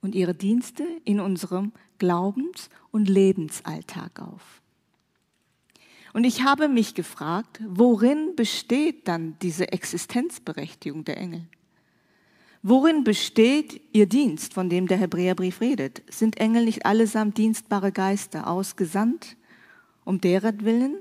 und 0.00 0.14
ihre 0.14 0.34
Dienste 0.34 0.84
in 1.04 1.20
unserem 1.20 1.72
Glaubens- 1.98 2.70
und 2.92 3.08
Lebensalltag 3.08 4.20
auf. 4.20 4.62
Und 6.18 6.24
ich 6.24 6.42
habe 6.42 6.66
mich 6.68 6.94
gefragt, 6.94 7.60
worin 7.64 8.34
besteht 8.34 9.06
dann 9.06 9.36
diese 9.40 9.70
Existenzberechtigung 9.70 11.04
der 11.04 11.16
Engel? 11.16 11.46
Worin 12.60 13.04
besteht 13.04 13.80
ihr 13.92 14.06
Dienst, 14.06 14.52
von 14.52 14.68
dem 14.68 14.88
der 14.88 14.98
Hebräerbrief 14.98 15.60
redet? 15.60 16.02
Sind 16.12 16.40
Engel 16.40 16.64
nicht 16.64 16.84
allesamt 16.84 17.38
dienstbare 17.38 17.92
Geister, 17.92 18.48
ausgesandt, 18.48 19.36
um 20.04 20.20
deren 20.20 20.64
Willen, 20.64 20.96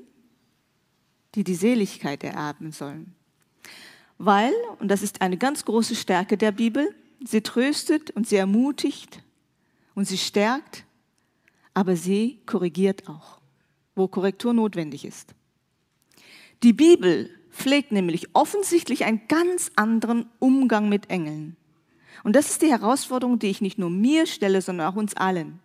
die 1.34 1.44
die 1.44 1.56
Seligkeit 1.56 2.24
ererben 2.24 2.72
sollen? 2.72 3.16
Weil, 4.20 4.54
und 4.78 4.90
das 4.90 5.02
ist 5.02 5.24
eine 5.24 5.38
ganz 5.38 5.66
große 5.66 5.96
Stärke 5.96 6.38
der 6.38 6.52
Bibel, 6.52 6.94
sie 7.26 7.42
tröstet 7.42 8.12
und 8.12 8.28
sie 8.28 8.36
ermutigt 8.36 9.24
und 9.96 10.06
sie 10.08 10.20
stärkt, 10.20 10.84
aber 11.74 11.96
sie 11.96 12.40
korrigiert 12.46 13.10
auch 13.10 13.37
wo 13.98 14.08
Korrektur 14.08 14.54
notwendig 14.54 15.06
ist. 15.06 15.34
Die 16.64 16.74
Bibel 16.74 17.30
pflegt 17.52 17.92
nämlich 17.92 18.30
offensichtlich 18.34 19.06
einen 19.06 19.22
ganz 19.28 19.72
anderen 19.76 20.28
Umgang 20.40 20.90
mit 20.90 21.10
Engeln. 21.10 21.56
Und 22.24 22.36
das 22.36 22.50
ist 22.50 22.62
die 22.62 22.72
Herausforderung, 22.72 23.40
die 23.40 23.48
ich 23.48 23.62
nicht 23.62 23.78
nur 23.78 23.90
mir 23.90 24.26
stelle, 24.26 24.62
sondern 24.62 24.88
auch 24.88 24.96
uns 24.96 25.16
allen. 25.16 25.60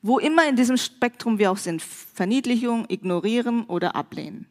Wo 0.00 0.18
immer 0.18 0.48
in 0.48 0.56
diesem 0.56 0.76
Spektrum 0.76 1.38
wir 1.38 1.50
auch 1.50 1.56
sind, 1.56 1.82
Verniedlichung, 1.82 2.86
ignorieren 2.88 3.64
oder 3.64 3.96
ablehnen. 3.96 4.46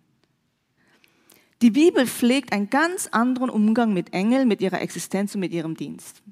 Die 1.62 1.72
Bibel 1.72 2.08
pflegt 2.08 2.54
einen 2.54 2.70
ganz 2.70 3.08
anderen 3.08 3.50
Umgang 3.50 3.94
mit 3.94 4.14
Engeln, 4.14 4.48
mit 4.48 4.62
ihrer 4.62 4.82
Existenz 4.82 5.36
und 5.36 5.42
mit 5.42 5.54
ihrem 5.54 5.76
Dienst. 5.76 6.24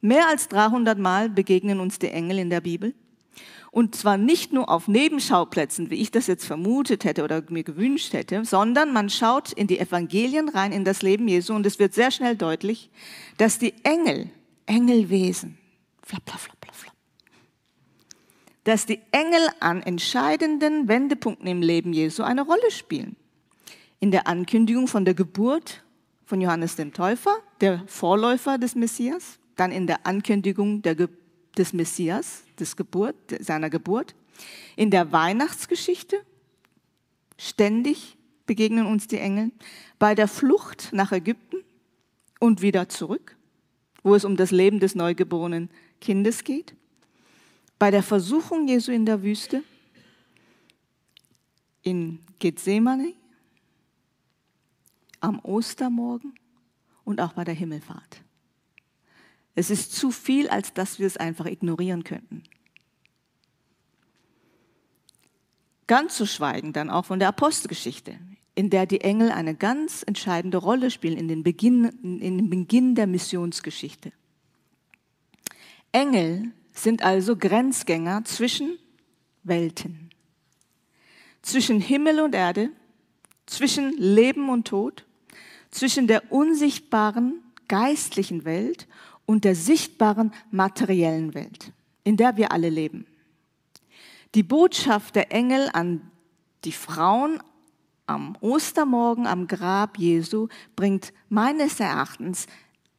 Mehr 0.00 0.28
als 0.28 0.48
300 0.48 0.98
Mal 0.98 1.28
begegnen 1.28 1.80
uns 1.80 1.98
die 1.98 2.08
Engel 2.08 2.38
in 2.38 2.50
der 2.50 2.60
Bibel. 2.60 2.94
Und 3.72 3.94
zwar 3.94 4.16
nicht 4.16 4.52
nur 4.52 4.68
auf 4.68 4.88
Nebenschauplätzen, 4.88 5.90
wie 5.90 5.96
ich 5.96 6.10
das 6.10 6.26
jetzt 6.26 6.44
vermutet 6.44 7.04
hätte 7.04 7.22
oder 7.22 7.42
mir 7.50 7.62
gewünscht 7.62 8.12
hätte, 8.12 8.44
sondern 8.44 8.92
man 8.92 9.10
schaut 9.10 9.52
in 9.52 9.68
die 9.68 9.78
Evangelien 9.78 10.48
rein, 10.48 10.72
in 10.72 10.84
das 10.84 11.02
Leben 11.02 11.28
Jesu 11.28 11.54
und 11.54 11.64
es 11.64 11.78
wird 11.78 11.94
sehr 11.94 12.10
schnell 12.10 12.36
deutlich, 12.36 12.90
dass 13.36 13.58
die 13.58 13.74
Engel, 13.84 14.30
Engelwesen, 14.66 15.56
flap, 16.02 16.28
flap, 16.28 16.40
flap, 16.40 16.56
flap, 16.60 16.74
flap, 16.74 16.94
dass 18.64 18.86
die 18.86 19.00
Engel 19.12 19.48
an 19.60 19.82
entscheidenden 19.82 20.88
Wendepunkten 20.88 21.46
im 21.46 21.62
Leben 21.62 21.92
Jesu 21.92 22.24
eine 22.24 22.42
Rolle 22.42 22.70
spielen. 22.70 23.14
In 24.00 24.10
der 24.10 24.26
Ankündigung 24.26 24.88
von 24.88 25.04
der 25.04 25.14
Geburt 25.14 25.84
von 26.24 26.40
Johannes 26.40 26.74
dem 26.74 26.92
Täufer, 26.92 27.36
der 27.60 27.84
Vorläufer 27.86 28.58
des 28.58 28.74
Messias, 28.74 29.38
dann 29.54 29.70
in 29.70 29.86
der 29.86 30.06
Ankündigung 30.06 30.82
der 30.82 30.96
Geburt 30.96 31.20
des 31.56 31.72
Messias, 31.72 32.44
des 32.60 32.76
Geburt, 32.76 33.16
seiner 33.40 33.70
Geburt. 33.70 34.14
In 34.76 34.90
der 34.90 35.12
Weihnachtsgeschichte 35.12 36.16
ständig 37.36 38.16
begegnen 38.46 38.86
uns 38.86 39.06
die 39.06 39.18
Engel. 39.18 39.50
Bei 39.98 40.14
der 40.14 40.28
Flucht 40.28 40.92
nach 40.92 41.12
Ägypten 41.12 41.58
und 42.38 42.62
wieder 42.62 42.88
zurück, 42.88 43.36
wo 44.02 44.14
es 44.14 44.24
um 44.24 44.36
das 44.36 44.50
Leben 44.50 44.80
des 44.80 44.94
neugeborenen 44.94 45.70
Kindes 46.00 46.44
geht. 46.44 46.74
Bei 47.78 47.90
der 47.90 48.02
Versuchung 48.02 48.68
Jesu 48.68 48.92
in 48.92 49.06
der 49.06 49.22
Wüste, 49.22 49.62
in 51.82 52.20
Gethsemane, 52.38 53.14
am 55.20 55.38
Ostermorgen 55.40 56.34
und 57.04 57.20
auch 57.20 57.32
bei 57.34 57.44
der 57.44 57.54
Himmelfahrt. 57.54 58.22
Es 59.60 59.68
ist 59.68 59.92
zu 59.92 60.10
viel, 60.10 60.48
als 60.48 60.72
dass 60.72 60.98
wir 60.98 61.06
es 61.06 61.18
einfach 61.18 61.44
ignorieren 61.44 62.02
könnten. 62.02 62.44
Ganz 65.86 66.16
zu 66.16 66.24
schweigen 66.24 66.72
dann 66.72 66.88
auch 66.88 67.04
von 67.04 67.18
der 67.18 67.28
Apostelgeschichte, 67.28 68.18
in 68.54 68.70
der 68.70 68.86
die 68.86 69.02
Engel 69.02 69.30
eine 69.30 69.54
ganz 69.54 70.02
entscheidende 70.02 70.56
Rolle 70.56 70.90
spielen 70.90 71.18
in 71.18 71.28
den 71.28 71.42
Beginn, 71.42 71.84
in 71.84 72.38
den 72.38 72.48
Beginn 72.48 72.94
der 72.94 73.06
Missionsgeschichte. 73.06 74.12
Engel 75.92 76.52
sind 76.72 77.02
also 77.02 77.36
Grenzgänger 77.36 78.24
zwischen 78.24 78.78
Welten, 79.42 80.08
zwischen 81.42 81.82
Himmel 81.82 82.20
und 82.20 82.34
Erde, 82.34 82.70
zwischen 83.44 83.92
Leben 83.98 84.48
und 84.48 84.68
Tod, 84.68 85.04
zwischen 85.70 86.06
der 86.06 86.32
unsichtbaren 86.32 87.42
geistlichen 87.68 88.46
Welt 88.46 88.88
und 89.30 89.44
der 89.44 89.54
sichtbaren 89.54 90.32
materiellen 90.50 91.34
Welt, 91.34 91.70
in 92.02 92.16
der 92.16 92.36
wir 92.36 92.50
alle 92.50 92.68
leben. 92.68 93.06
Die 94.34 94.42
Botschaft 94.42 95.14
der 95.14 95.30
Engel 95.30 95.70
an 95.72 96.10
die 96.64 96.72
Frauen 96.72 97.40
am 98.06 98.36
Ostermorgen 98.40 99.28
am 99.28 99.46
Grab 99.46 99.98
Jesu 99.98 100.48
bringt 100.74 101.12
meines 101.28 101.78
Erachtens 101.78 102.48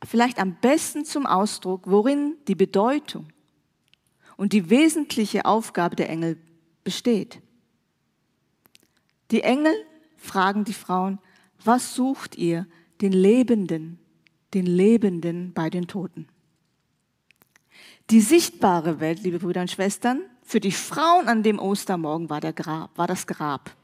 vielleicht 0.05 0.39
am 0.39 0.55
besten 0.55 1.03
zum 1.03 1.25
Ausdruck, 1.25 1.81
worin 1.83 2.38
die 2.47 2.55
Bedeutung 2.55 3.27
und 4.38 4.53
die 4.53 4.69
wesentliche 4.69 5.43
Aufgabe 5.43 5.97
der 5.97 6.09
Engel 6.09 6.38
besteht. 6.85 7.41
Die 9.31 9.41
Engel 9.41 9.73
fragen 10.15 10.63
die 10.63 10.71
Frauen, 10.71 11.19
was 11.61 11.93
sucht 11.93 12.38
ihr 12.38 12.67
den 13.01 13.11
Lebenden 13.11 14.00
den 14.53 14.65
Lebenden 14.65 15.53
bei 15.53 15.70
den 15.70 15.88
Toten. 15.88 16.27
Die 18.10 18.22
sichtbare 18.22 19.00
Welt, 19.00 19.24
liebe 19.24 19.39
Brüder 19.39 19.62
und 19.62 19.72
Schwestern, 19.72 20.22
für 20.43 20.60
die 20.60 20.72
Frauen 20.72 21.27
an 21.27 21.43
dem 21.43 21.60
Ostermorgen 21.60 22.29
war, 22.29 22.41
der 22.41 22.53
Grab, 22.53 22.98
war 22.98 23.08
das 23.08 23.25
Grab, 23.27 23.75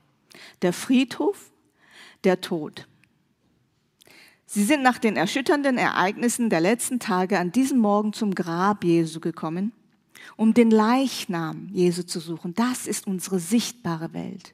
der 0.62 0.74
Friedhof, 0.74 1.52
der 2.24 2.42
Tod. 2.42 2.88
Sie 4.46 4.64
sind 4.64 4.82
nach 4.82 4.98
den 4.98 5.16
erschütternden 5.16 5.78
Ereignissen 5.78 6.50
der 6.50 6.62
letzten 6.62 7.00
Tage 7.00 7.40
an 7.40 7.52
diesem 7.52 7.80
Morgen 7.80 8.14
zum 8.14 8.36
Grab 8.36 8.84
Jesu 8.84 9.20
gekommen, 9.20 9.72
um 10.36 10.54
den 10.54 10.72
Leichnam 10.72 11.70
Jesu 11.72 12.04
zu 12.04 12.20
suchen. 12.20 12.54
Das 12.54 12.88
ist 12.88 13.08
unsere 13.08 13.40
sichtbare 13.40 14.14
Welt 14.14 14.54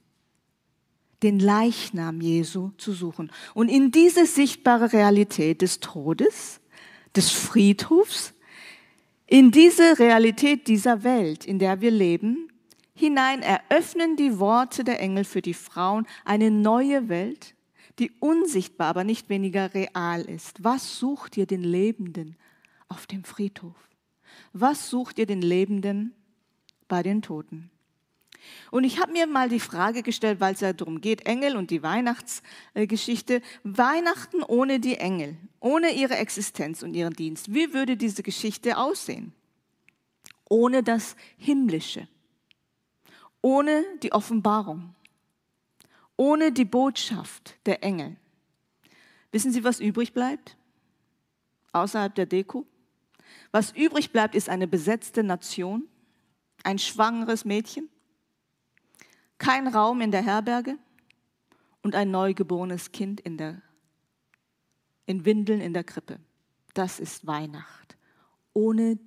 den 1.24 1.40
Leichnam 1.40 2.22
Jesu 2.22 2.72
zu 2.78 2.92
suchen. 2.92 3.32
Und 3.54 3.70
in 3.70 3.92
diese 3.92 4.26
sichtbare 4.26 4.94
Realität 4.94 5.62
des 5.62 5.80
Todes, 5.80 6.60
des 7.16 7.32
Friedhofs, 7.32 8.34
in 9.26 9.52
diese 9.52 9.98
Realität 10.00 10.68
dieser 10.68 11.04
Welt, 11.04 11.46
in 11.46 11.58
der 11.58 11.82
wir 11.82 11.92
leben, 11.92 12.50
hinein 12.94 13.42
eröffnen 13.42 14.16
die 14.16 14.38
Worte 14.40 14.84
der 14.84 15.00
Engel 15.00 15.24
für 15.24 15.42
die 15.42 15.54
Frauen 15.54 16.06
eine 16.26 16.52
neue 16.52 17.10
Welt, 17.10 17.56
die 18.00 18.12
unsichtbar, 18.20 18.88
aber 18.88 19.04
nicht 19.04 19.30
weniger 19.30 19.74
real 19.74 20.22
ist. 20.22 20.64
Was 20.64 21.00
sucht 21.00 21.38
ihr 21.38 21.46
den 21.46 21.64
Lebenden 21.64 22.36
auf 22.90 23.08
dem 23.08 23.24
Friedhof? 23.24 23.76
Was 24.52 24.90
sucht 24.90 25.20
ihr 25.20 25.26
den 25.26 25.42
Lebenden 25.42 26.14
bei 26.88 27.02
den 27.02 27.22
Toten? 27.22 27.72
Und 28.72 28.84
ich 28.84 29.00
habe 29.00 29.12
mir 29.12 29.28
mal 29.28 29.50
die 29.50 29.60
Frage 29.60 30.04
gestellt, 30.04 30.40
weil 30.40 30.54
es 30.54 30.62
ja 30.62 30.74
darum 30.74 31.02
geht, 31.02 31.26
Engel 31.26 31.56
und 31.56 31.70
die 31.72 31.84
Weihnachtsgeschichte, 31.84 33.42
Weihnachten 33.64 34.44
ohne 34.44 34.80
die 34.80 34.98
Engel, 34.98 35.38
ohne 35.60 35.92
ihre 35.92 36.16
Existenz 36.16 36.84
und 36.84 36.94
ihren 36.94 37.14
Dienst. 37.14 37.54
Wie 37.54 37.74
würde 37.74 37.98
diese 37.98 38.24
Geschichte 38.24 38.78
aussehen? 38.78 39.34
Ohne 40.50 40.84
das 40.84 41.16
Himmlische, 41.38 42.08
ohne 43.42 43.84
die 44.02 44.12
Offenbarung, 44.12 44.94
ohne 46.18 46.52
die 46.52 46.66
Botschaft 46.66 47.56
der 47.66 47.84
Engel. 47.84 48.16
Wissen 49.32 49.52
Sie, 49.52 49.64
was 49.64 49.80
übrig 49.80 50.14
bleibt? 50.14 50.58
Außerhalb 51.72 52.14
der 52.14 52.28
Deko? 52.28 52.66
Was 53.52 53.72
übrig 53.72 54.12
bleibt, 54.12 54.36
ist 54.36 54.50
eine 54.50 54.68
besetzte 54.68 55.24
Nation, 55.24 55.88
ein 56.64 56.80
schwangeres 56.80 57.46
Mädchen, 57.46 57.90
kein 59.44 59.68
Raum 59.68 60.00
in 60.00 60.12
der 60.12 60.24
Herberge 60.24 60.78
und 61.82 61.96
ein 61.96 62.12
neugeborenes 62.12 62.94
Kind 62.94 63.20
in, 63.20 63.38
der, 63.38 63.62
in 65.06 65.26
Windeln 65.26 65.60
in 65.60 65.74
der 65.74 65.84
Krippe. 65.84 66.20
Das 66.74 67.00
ist 67.00 67.28
Weihnacht. 67.28 67.98
Ohne 68.54 68.98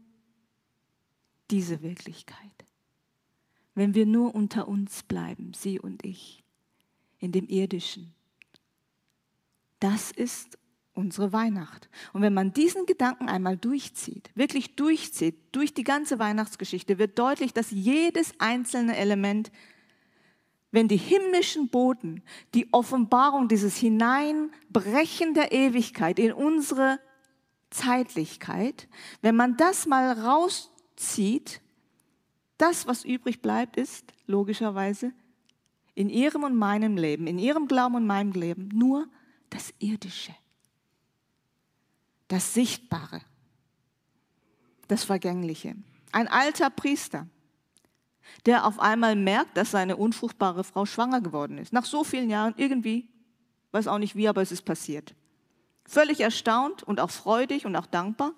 diese 1.50 1.81
Wirklichkeit. 1.81 2.37
Wenn 3.75 3.95
wir 3.95 4.05
nur 4.05 4.35
unter 4.35 4.69
uns 4.69 5.02
bleiben, 5.05 5.52
Sie 5.55 5.81
und 5.81 6.05
ich, 6.05 6.45
in 7.19 7.33
dem 7.33 7.47
irdischen. 7.49 8.14
Das 9.81 10.11
ist 10.11 10.59
unsere 10.93 11.33
Weihnacht. 11.33 11.88
Und 12.12 12.23
wenn 12.23 12.35
man 12.35 12.52
diesen 12.52 12.85
Gedanken 12.85 13.28
einmal 13.28 13.57
durchzieht, 13.57 14.31
wirklich 14.35 14.76
durchzieht, 14.76 15.37
durch 15.52 15.73
die 15.73 15.85
ganze 15.85 16.19
Weihnachtsgeschichte, 16.19 16.99
wird 16.99 17.19
deutlich, 17.19 17.52
dass 17.52 17.71
jedes 17.71 18.38
einzelne 18.38 18.97
Element, 18.97 19.50
wenn 20.70 20.88
die 20.88 20.96
himmlischen 20.96 21.68
Boten, 21.68 22.23
die 22.54 22.73
Offenbarung 22.73 23.49
dieses 23.49 23.76
Hineinbrechen 23.76 25.35
der 25.35 25.52
Ewigkeit 25.52 26.18
in 26.18 26.32
unsere 26.32 26.99
Zeitlichkeit, 27.70 28.88
wenn 29.23 29.37
man 29.37 29.56
das 29.56 29.87
mal 29.87 30.12
rauszieht, 30.12 31.61
das, 32.58 32.87
was 32.87 33.04
übrig 33.04 33.42
bleibt, 33.42 33.76
ist 33.76 34.12
logischerweise 34.26 35.12
in 35.94 36.08
ihrem 36.08 36.42
und 36.42 36.56
meinem 36.56 36.96
Leben, 36.96 37.26
in 37.26 37.38
ihrem 37.38 37.68
Glauben 37.68 37.96
und 37.96 38.06
meinem 38.06 38.32
Leben 38.32 38.68
nur 38.68 39.06
das 39.50 39.73
Irdische 39.78 40.35
das 42.28 42.54
Sichtbare, 42.54 43.20
das 44.88 45.04
Vergängliche. 45.04 45.76
Ein 46.12 46.28
alter 46.28 46.70
Priester, 46.70 47.28
der 48.45 48.66
auf 48.66 48.78
einmal 48.78 49.16
merkt, 49.16 49.56
dass 49.56 49.71
seine 49.71 49.97
unfruchtbare 49.97 50.64
Frau 50.64 50.87
schwanger 50.87 51.21
geworden 51.21 51.59
ist. 51.59 51.73
Nach 51.73 51.85
so 51.85 52.04
vielen 52.04 52.30
Jahren 52.30 52.54
irgendwie, 52.56 53.09
weiß 53.73 53.88
auch 53.88 53.99
nicht 53.99 54.16
wie, 54.16 54.28
aber 54.28 54.42
es 54.42 54.52
ist 54.52 54.62
passiert. 54.62 55.14
Völlig 55.85 56.21
erstaunt 56.21 56.83
und 56.83 57.00
auch 57.00 57.11
freudig 57.11 57.66
und 57.66 57.76
auch 57.76 57.87
dankbar. 57.87 58.33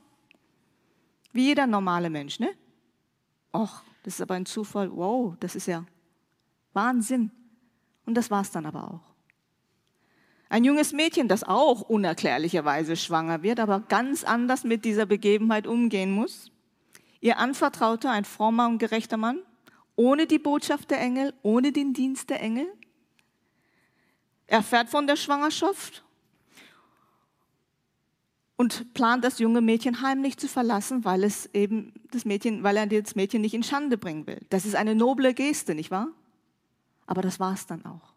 Wie 1.32 1.46
jeder 1.46 1.66
normale 1.66 2.10
Mensch, 2.10 2.40
ne? 2.40 2.50
Och, 3.52 3.82
das 4.02 4.14
ist 4.14 4.20
aber 4.20 4.34
ein 4.34 4.46
Zufall. 4.46 4.90
Wow, 4.94 5.34
das 5.40 5.56
ist 5.56 5.66
ja 5.66 5.84
Wahnsinn. 6.72 7.30
Und 8.06 8.14
das 8.14 8.30
war 8.30 8.42
es 8.42 8.50
dann 8.50 8.66
aber 8.66 8.90
auch. 8.92 9.08
Ein 10.50 10.64
junges 10.64 10.92
Mädchen, 10.92 11.28
das 11.28 11.44
auch 11.44 11.82
unerklärlicherweise 11.82 12.96
schwanger 12.96 13.42
wird, 13.42 13.60
aber 13.60 13.80
ganz 13.80 14.24
anders 14.24 14.64
mit 14.64 14.84
dieser 14.84 15.04
Begebenheit 15.04 15.66
umgehen 15.66 16.10
muss. 16.10 16.50
Ihr 17.20 17.38
Anvertrauter, 17.38 18.10
ein 18.10 18.24
frommer 18.24 18.66
und 18.68 18.78
gerechter 18.78 19.18
Mann, 19.18 19.40
ohne 19.98 20.28
die 20.28 20.38
Botschaft 20.38 20.92
der 20.92 21.00
Engel, 21.00 21.34
ohne 21.42 21.72
den 21.72 21.92
Dienst 21.92 22.30
der 22.30 22.40
Engel, 22.40 22.72
erfährt 24.46 24.88
von 24.88 25.08
der 25.08 25.16
Schwangerschaft 25.16 26.04
und 28.56 28.94
plant 28.94 29.24
das 29.24 29.40
junge 29.40 29.60
Mädchen 29.60 30.00
heimlich 30.00 30.36
zu 30.36 30.46
verlassen, 30.46 31.04
weil 31.04 31.24
es 31.24 31.52
eben 31.52 31.92
das 32.12 32.24
Mädchen, 32.24 32.62
weil 32.62 32.76
er 32.76 32.86
das 32.86 33.16
Mädchen 33.16 33.40
nicht 33.40 33.54
in 33.54 33.64
Schande 33.64 33.98
bringen 33.98 34.28
will. 34.28 34.40
Das 34.50 34.64
ist 34.64 34.76
eine 34.76 34.94
noble 34.94 35.34
Geste, 35.34 35.74
nicht 35.74 35.90
wahr? 35.90 36.08
Aber 37.06 37.20
das 37.20 37.40
war 37.40 37.54
es 37.54 37.66
dann 37.66 37.84
auch. 37.84 38.14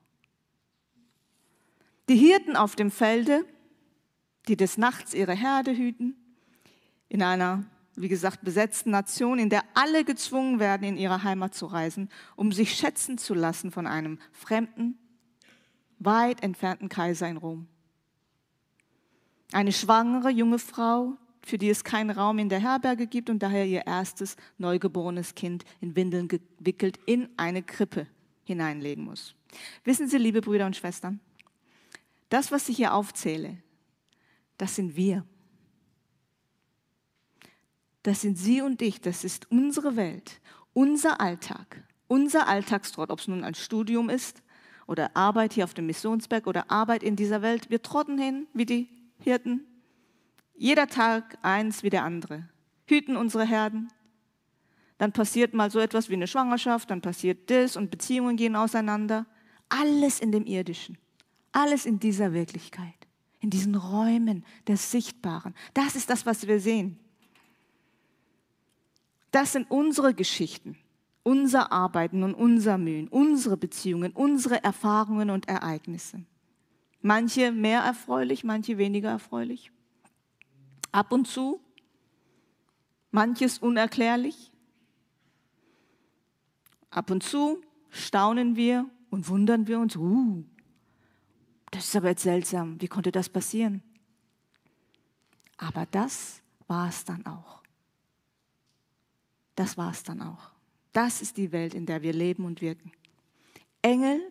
Die 2.09 2.15
Hirten 2.15 2.55
auf 2.55 2.75
dem 2.75 2.91
Felde, 2.91 3.43
die 4.47 4.55
des 4.55 4.77
Nachts 4.77 5.15
ihre 5.15 5.33
Herde 5.33 5.75
hüten, 5.75 6.15
in 7.09 7.23
einer, 7.23 7.65
wie 8.01 8.07
gesagt, 8.07 8.41
besetzten 8.43 8.91
Nation, 8.91 9.39
in 9.39 9.49
der 9.49 9.63
alle 9.73 10.03
gezwungen 10.03 10.59
werden, 10.59 10.83
in 10.83 10.97
ihre 10.97 11.23
Heimat 11.23 11.53
zu 11.53 11.67
reisen, 11.67 12.09
um 12.35 12.51
sich 12.51 12.73
schätzen 12.73 13.17
zu 13.17 13.33
lassen 13.33 13.71
von 13.71 13.87
einem 13.87 14.19
fremden, 14.31 14.97
weit 15.99 16.43
entfernten 16.43 16.89
Kaiser 16.89 17.27
in 17.27 17.37
Rom. 17.37 17.67
Eine 19.51 19.71
schwangere 19.71 20.29
junge 20.29 20.59
Frau, 20.59 21.17
für 21.43 21.57
die 21.57 21.69
es 21.69 21.83
keinen 21.83 22.09
Raum 22.09 22.39
in 22.39 22.49
der 22.49 22.59
Herberge 22.59 23.07
gibt 23.07 23.29
und 23.29 23.43
daher 23.43 23.65
ihr 23.65 23.85
erstes 23.85 24.35
neugeborenes 24.57 25.35
Kind 25.35 25.65
in 25.79 25.95
Windeln 25.95 26.27
gewickelt 26.27 26.99
in 27.05 27.29
eine 27.37 27.61
Krippe 27.61 28.07
hineinlegen 28.43 29.03
muss. 29.03 29.35
Wissen 29.83 30.07
Sie, 30.07 30.17
liebe 30.17 30.41
Brüder 30.41 30.65
und 30.65 30.75
Schwestern, 30.75 31.19
das, 32.29 32.51
was 32.51 32.69
ich 32.69 32.77
hier 32.77 32.93
aufzähle, 32.93 33.57
das 34.57 34.75
sind 34.75 34.95
wir. 34.95 35.25
Das 38.03 38.21
sind 38.21 38.37
Sie 38.37 38.61
und 38.61 38.81
ich, 38.81 39.01
das 39.01 39.23
ist 39.23 39.51
unsere 39.51 39.95
Welt, 39.95 40.41
unser 40.73 41.21
Alltag, 41.21 41.83
unser 42.07 42.47
Alltagstrott, 42.47 43.11
ob 43.11 43.19
es 43.19 43.27
nun 43.27 43.43
ein 43.43 43.55
Studium 43.55 44.09
ist 44.09 44.41
oder 44.87 45.15
Arbeit 45.15 45.53
hier 45.53 45.63
auf 45.63 45.73
dem 45.73 45.85
Missionsberg 45.85 46.47
oder 46.47 46.71
Arbeit 46.71 47.03
in 47.03 47.15
dieser 47.15 47.41
Welt. 47.41 47.69
Wir 47.69 47.81
trotten 47.81 48.17
hin 48.17 48.47
wie 48.53 48.65
die 48.65 48.89
Hirten, 49.19 49.65
jeder 50.55 50.87
Tag 50.87 51.37
eins 51.41 51.83
wie 51.83 51.89
der 51.89 52.03
andere, 52.03 52.47
hüten 52.85 53.17
unsere 53.17 53.45
Herden. 53.45 53.87
Dann 54.97 55.11
passiert 55.11 55.53
mal 55.53 55.71
so 55.71 55.79
etwas 55.79 56.09
wie 56.09 56.13
eine 56.13 56.27
Schwangerschaft, 56.27 56.91
dann 56.91 57.01
passiert 57.01 57.49
das 57.49 57.75
und 57.75 57.89
Beziehungen 57.89 58.37
gehen 58.37 58.55
auseinander. 58.55 59.25
Alles 59.69 60.19
in 60.19 60.31
dem 60.31 60.45
Irdischen. 60.45 60.97
Alles 61.51 61.85
in 61.85 61.99
dieser 61.99 62.33
Wirklichkeit, 62.33 63.07
in 63.39 63.49
diesen 63.49 63.75
Räumen 63.75 64.45
des 64.67 64.91
Sichtbaren. 64.91 65.53
Das 65.73 65.95
ist 65.95 66.09
das, 66.09 66.25
was 66.25 66.47
wir 66.47 66.59
sehen. 66.59 66.99
Das 69.31 69.53
sind 69.53 69.71
unsere 69.71 70.13
Geschichten, 70.13 70.77
unser 71.23 71.71
Arbeiten 71.71 72.23
und 72.23 72.33
unser 72.33 72.77
Mühen, 72.77 73.07
unsere 73.07 73.57
Beziehungen, 73.57 74.11
unsere 74.11 74.63
Erfahrungen 74.63 75.29
und 75.29 75.47
Ereignisse. 75.47 76.23
Manche 77.01 77.51
mehr 77.51 77.81
erfreulich, 77.81 78.43
manche 78.43 78.77
weniger 78.77 79.09
erfreulich. 79.09 79.71
Ab 80.91 81.11
und 81.11 81.27
zu, 81.27 81.61
manches 83.11 83.57
unerklärlich. 83.57 84.51
Ab 86.89 87.09
und 87.09 87.23
zu 87.23 87.61
staunen 87.89 88.55
wir 88.57 88.85
und 89.09 89.29
wundern 89.29 89.67
wir 89.67 89.79
uns, 89.79 89.95
uh, 89.95 90.43
das 91.71 91.85
ist 91.85 91.95
aber 91.95 92.09
jetzt 92.09 92.23
seltsam, 92.23 92.79
wie 92.81 92.87
konnte 92.87 93.13
das 93.13 93.29
passieren? 93.29 93.81
Aber 95.57 95.85
das 95.85 96.41
war 96.67 96.89
es 96.89 97.05
dann 97.05 97.25
auch. 97.25 97.60
Das 99.55 99.77
war 99.77 99.91
es 99.91 100.03
dann 100.03 100.21
auch. 100.21 100.51
Das 100.93 101.21
ist 101.21 101.37
die 101.37 101.51
Welt, 101.51 101.73
in 101.73 101.85
der 101.85 102.01
wir 102.01 102.13
leben 102.13 102.45
und 102.45 102.61
wirken. 102.61 102.91
Engel 103.81 104.21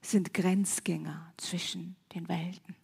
sind 0.00 0.34
Grenzgänger 0.34 1.32
zwischen 1.36 1.96
den 2.14 2.28
Welten, 2.28 2.76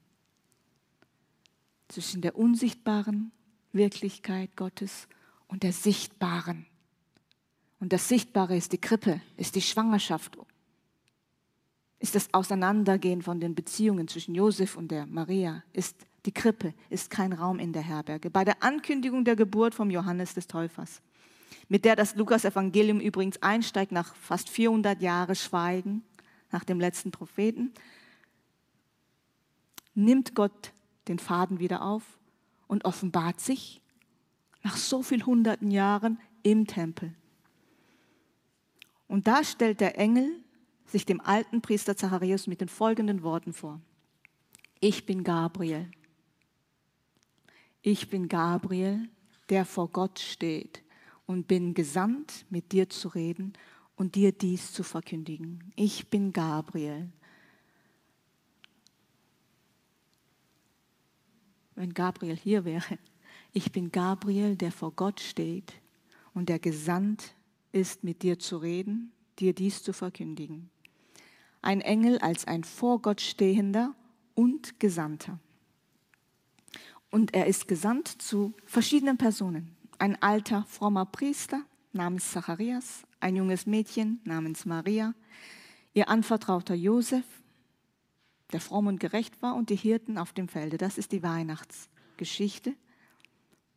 zwischen 1.88 2.22
der 2.22 2.37
unsichtbaren 2.37 3.33
Wirklichkeit 3.72 4.57
Gottes 4.57 5.09
und 5.46 5.62
der 5.62 5.72
sichtbaren. 5.72 6.66
Und 7.81 7.92
das 7.92 8.09
Sichtbare 8.09 8.57
ist 8.57 8.72
die 8.72 8.81
Krippe, 8.81 9.20
ist 9.37 9.54
die 9.54 9.62
Schwangerschaft 9.62 10.37
ist 11.98 12.14
das 12.14 12.33
Auseinandergehen 12.33 13.22
von 13.22 13.40
den 13.40 13.54
Beziehungen 13.54 14.09
zwischen 14.09 14.35
Josef 14.35 14.76
und 14.76 14.90
der 14.90 15.07
Maria, 15.07 15.62
ist 15.72 16.07
die 16.26 16.33
Krippe, 16.33 16.74
ist 16.90 17.11
kein 17.11 17.33
Raum 17.33 17.59
in 17.59 17.72
der 17.72 17.83
Herberge. 17.83 18.31
Bei 18.31 18.44
der 18.44 18.62
Ankündigung 18.62 19.24
der 19.24 19.37
Geburt 19.37 19.74
vom 19.74 19.90
Johannes 19.90 20.35
des 20.35 20.46
Täufers, 20.46 21.00
mit 21.68 21.85
der 21.85 21.96
das 21.96 22.14
Lukas-Evangelium 22.16 23.00
übrigens 23.00 23.42
einsteigt 23.42 23.92
nach 23.92 24.14
fast 24.16 24.48
400 24.48 25.00
Jahren 25.02 25.37
Schweigen, 25.37 26.02
nach 26.50 26.64
dem 26.64 26.81
letzten 26.81 27.11
Propheten, 27.11 27.72
nimmt 29.94 30.35
Gott 30.35 30.72
den 31.09 31.18
Faden 31.18 31.59
wieder 31.59 31.83
auf 31.83 32.02
und 32.66 32.85
offenbart 32.85 33.40
sich 33.40 33.83
nach 34.62 34.76
so 34.76 35.02
vielen 35.02 35.26
hunderten 35.26 35.70
Jahren 35.70 36.18
im 36.42 36.66
Tempel. 36.66 37.14
Und 39.07 39.26
da 39.26 39.44
stellt 39.44 39.81
der 39.81 39.98
Engel 39.98 40.31
sich 40.87 41.04
dem 41.04 41.20
alten 41.20 41.61
Priester 41.61 41.96
Zacharias 41.96 42.46
mit 42.46 42.61
den 42.61 42.68
folgenden 42.68 43.22
Worten 43.22 43.52
vor. 43.52 43.81
Ich 44.81 45.04
bin 45.04 45.24
Gabriel. 45.24 45.90
Ich 47.83 48.09
bin 48.09 48.28
Gabriel, 48.28 49.09
der 49.50 49.64
vor 49.64 49.88
Gott 49.88 50.18
steht 50.18 50.83
und 51.28 51.46
bin 51.46 51.74
gesandt, 51.74 52.46
mit 52.48 52.72
dir 52.72 52.88
zu 52.88 53.08
reden 53.08 53.52
und 53.96 54.14
dir 54.14 54.32
dies 54.32 54.72
zu 54.72 54.82
verkündigen. 54.82 55.72
Ich 55.76 56.08
bin 56.08 56.32
Gabriel. 56.32 57.12
Wenn 61.74 61.92
Gabriel 61.92 62.34
hier 62.34 62.64
wäre, 62.64 62.98
ich 63.52 63.70
bin 63.70 63.92
Gabriel, 63.92 64.56
der 64.56 64.72
vor 64.72 64.90
Gott 64.92 65.20
steht 65.20 65.74
und 66.32 66.48
der 66.48 66.58
gesandt 66.58 67.36
ist, 67.70 68.02
mit 68.02 68.22
dir 68.22 68.38
zu 68.38 68.56
reden 68.56 69.12
dir 69.38 69.54
dies 69.54 69.82
zu 69.82 69.92
verkündigen. 69.92 70.70
Ein 71.62 71.80
Engel 71.80 72.18
als 72.18 72.46
ein 72.46 72.64
vor 72.64 73.02
Gott 73.02 73.20
stehender 73.20 73.94
und 74.34 74.78
Gesandter. 74.80 75.38
Und 77.10 77.34
er 77.34 77.46
ist 77.46 77.68
gesandt 77.68 78.08
zu 78.08 78.54
verschiedenen 78.64 79.16
Personen. 79.16 79.77
Ein 79.98 80.20
alter, 80.22 80.64
frommer 80.68 81.06
Priester 81.06 81.62
namens 81.92 82.30
Zacharias, 82.30 83.02
ein 83.20 83.37
junges 83.37 83.66
Mädchen 83.66 84.20
namens 84.24 84.64
Maria, 84.64 85.14
ihr 85.94 86.08
Anvertrauter 86.08 86.74
Josef, 86.74 87.24
der 88.52 88.61
fromm 88.61 88.87
und 88.87 89.00
gerecht 89.00 89.42
war, 89.42 89.56
und 89.56 89.70
die 89.70 89.76
Hirten 89.76 90.16
auf 90.16 90.32
dem 90.32 90.48
Felde. 90.48 90.78
Das 90.78 90.98
ist 90.98 91.12
die 91.12 91.22
Weihnachtsgeschichte 91.22 92.74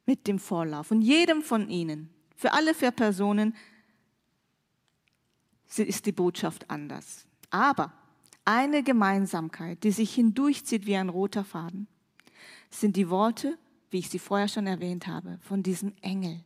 mit 0.06 0.28
dem 0.28 0.40
Vorlauf. 0.40 0.92
Und 0.92 1.02
jedem 1.02 1.42
von 1.42 1.70
ihnen, 1.70 2.10
für 2.36 2.54
alle 2.54 2.74
vier 2.74 2.92
Personen, 2.92 3.56
ist 5.78 6.06
die 6.06 6.12
Botschaft 6.12 6.70
anders. 6.70 7.26
Aber 7.50 7.94
eine 8.46 8.84
Gemeinsamkeit, 8.84 9.84
die 9.84 9.92
sich 9.92 10.14
hindurchzieht 10.14 10.86
wie 10.86 10.96
ein 10.96 11.10
roter 11.10 11.44
Faden, 11.44 11.88
sind 12.70 12.96
die 12.96 13.10
Worte, 13.10 13.58
wie 13.92 14.00
ich 14.00 14.10
sie 14.10 14.20
vorher 14.20 14.48
schon 14.48 14.68
erwähnt 14.68 15.08
habe, 15.08 15.38
von 15.42 15.62
diesem 15.62 15.94
Engel, 16.02 16.44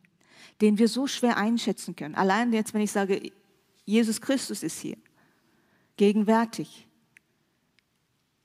den 0.60 0.78
wir 0.78 0.88
so 0.88 1.06
schwer 1.06 1.36
einschätzen 1.36 1.96
können. 1.96 2.14
Allein 2.14 2.52
jetzt, 2.52 2.74
wenn 2.74 2.82
ich 2.82 2.92
sage, 2.92 3.32
Jesus 3.84 4.20
Christus 4.20 4.62
ist 4.62 4.80
hier, 4.80 4.96
gegenwärtig, 5.96 6.86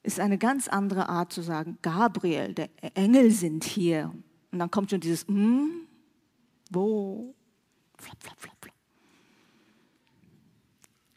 ist 0.03 0.19
eine 0.19 0.37
ganz 0.37 0.67
andere 0.67 1.09
Art 1.09 1.33
zu 1.33 1.41
sagen, 1.41 1.77
Gabriel, 1.81 2.53
der 2.53 2.69
Engel 2.95 3.31
sind 3.31 3.63
hier. 3.63 4.13
Und 4.51 4.59
dann 4.59 4.71
kommt 4.71 4.89
schon 4.89 4.99
dieses, 4.99 5.27
mm, 5.27 5.87
wo? 6.71 7.35
Flop, 7.97 8.23
flop, 8.23 8.39
flop, 8.39 8.55
flop. 8.61 8.75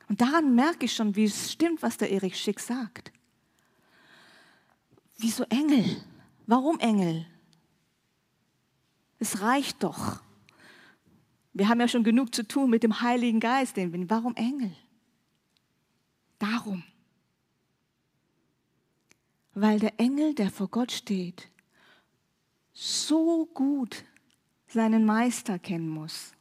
Und 0.09 0.21
daran 0.21 0.55
merke 0.55 0.85
ich 0.85 0.93
schon, 0.93 1.17
wie 1.17 1.25
es 1.25 1.53
stimmt, 1.53 1.83
was 1.83 1.97
der 1.97 2.11
Erich 2.11 2.39
Schick 2.39 2.61
sagt. 2.61 3.13
Wieso 5.19 5.45
Engel? 5.45 5.85
Warum 6.47 6.79
Engel? 6.79 7.27
Es 9.19 9.41
reicht 9.41 9.83
doch. 9.83 10.23
Wir 11.53 11.69
haben 11.69 11.81
ja 11.81 11.89
schon 11.89 12.05
genug 12.05 12.35
zu 12.35 12.47
tun 12.47 12.71
mit 12.71 12.83
dem 12.83 13.01
Heiligen 13.01 13.41
Geist. 13.41 13.77
Warum 13.77 14.35
Engel? 14.35 14.75
Darum. 16.39 16.83
Weil 19.55 19.79
der 19.79 19.99
Engel, 20.01 20.35
der 20.35 20.51
vor 20.51 20.69
Gott 20.69 20.91
steht, 20.91 21.49
so 22.73 23.47
gut 23.47 24.05
seinen 24.67 25.05
Meister 25.05 25.61
kennen 25.61 25.89
muss, 25.89 26.33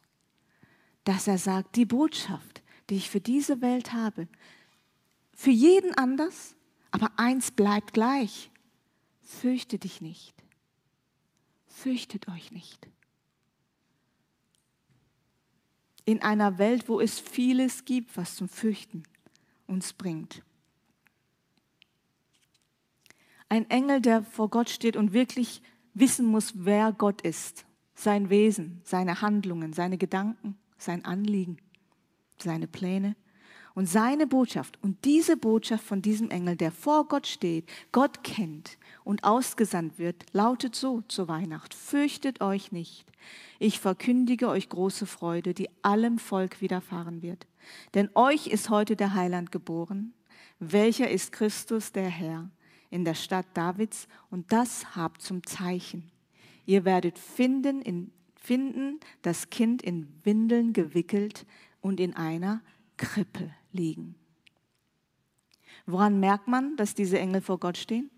dass 1.04 1.28
er 1.28 1.38
sagt, 1.38 1.76
die 1.76 1.86
Botschaft, 1.86 2.64
die 2.90 2.96
ich 2.96 3.10
für 3.10 3.22
diese 3.22 3.62
Welt 3.62 3.94
habe, 3.94 4.28
für 5.36 5.52
jeden 5.52 5.94
anders, 5.94 6.56
aber 6.92 7.12
eins 7.18 7.52
bleibt 7.52 7.94
gleich. 7.94 8.50
Fürchte 9.22 9.78
dich 9.78 10.02
nicht. 10.02 10.43
Fürchtet 11.74 12.30
euch 12.30 12.52
nicht. 12.52 12.88
In 16.06 16.22
einer 16.22 16.60
Welt, 16.60 16.88
wo 16.88 17.02
es 17.02 17.20
vieles 17.20 17.84
gibt, 17.84 18.16
was 18.16 18.36
zum 18.36 18.48
Fürchten 18.48 19.04
uns 19.66 19.92
bringt. 19.92 20.44
Ein 23.50 23.70
Engel, 23.70 24.02
der 24.02 24.24
vor 24.24 24.50
Gott 24.50 24.70
steht 24.70 24.96
und 24.96 25.14
wirklich 25.14 25.62
wissen 25.94 26.28
muss, 26.28 26.54
wer 26.56 26.94
Gott 26.94 27.22
ist, 27.22 27.66
sein 27.96 28.30
Wesen, 28.30 28.82
seine 28.84 29.22
Handlungen, 29.22 29.74
seine 29.74 29.98
Gedanken, 29.98 30.58
sein 30.78 31.04
Anliegen, 31.04 31.58
seine 32.38 32.68
Pläne 32.68 33.16
und 33.76 33.88
seine 33.88 34.28
Botschaft. 34.28 34.78
Und 34.82 35.04
diese 35.06 35.38
Botschaft 35.38 35.84
von 35.84 36.02
diesem 36.02 36.30
Engel, 36.30 36.56
der 36.56 36.72
vor 36.72 37.08
Gott 37.08 37.28
steht, 37.28 37.70
Gott 37.92 38.24
kennt 38.24 38.78
und 39.04 39.24
ausgesandt 39.24 39.98
wird, 39.98 40.26
lautet 40.32 40.76
so 40.76 41.02
zur 41.08 41.28
Weihnacht. 41.28 41.74
Fürchtet 41.74 42.42
euch 42.42 42.72
nicht. 42.72 43.06
Ich 43.60 43.80
verkündige 43.80 44.50
euch 44.50 44.70
große 44.70 45.06
Freude, 45.06 45.54
die 45.54 45.70
allem 45.82 46.20
Volk 46.20 46.62
widerfahren 46.62 47.22
wird. 47.22 47.48
Denn 47.94 48.10
euch 48.14 48.48
ist 48.48 48.70
heute 48.70 48.96
der 48.96 49.14
Heiland 49.14 49.52
geboren, 49.52 50.14
welcher 50.60 51.10
ist 51.10 51.32
Christus 51.32 51.92
der 51.92 52.10
Herr 52.10 52.50
in 52.90 53.06
der 53.06 53.16
Stadt 53.16 53.48
Davids 53.54 54.08
und 54.30 54.52
das 54.52 54.96
habt 54.96 55.22
zum 55.22 55.46
Zeichen. 55.46 56.12
Ihr 56.66 56.86
werdet 56.86 57.18
finden, 57.18 57.82
in, 57.82 58.12
finden 58.36 59.00
das 59.24 59.50
Kind 59.50 59.82
in 59.82 60.08
Windeln 60.24 60.74
gewickelt 60.74 61.46
und 61.82 62.00
in 62.00 62.16
einer 62.16 62.62
Krippe 62.98 63.52
liegen. 63.74 64.16
Woran 65.86 66.20
merkt 66.20 66.48
man, 66.48 66.76
dass 66.78 66.96
diese 66.96 67.20
Engel 67.20 67.42
vor 67.42 67.60
Gott 67.60 67.78
stehen? 67.78 68.10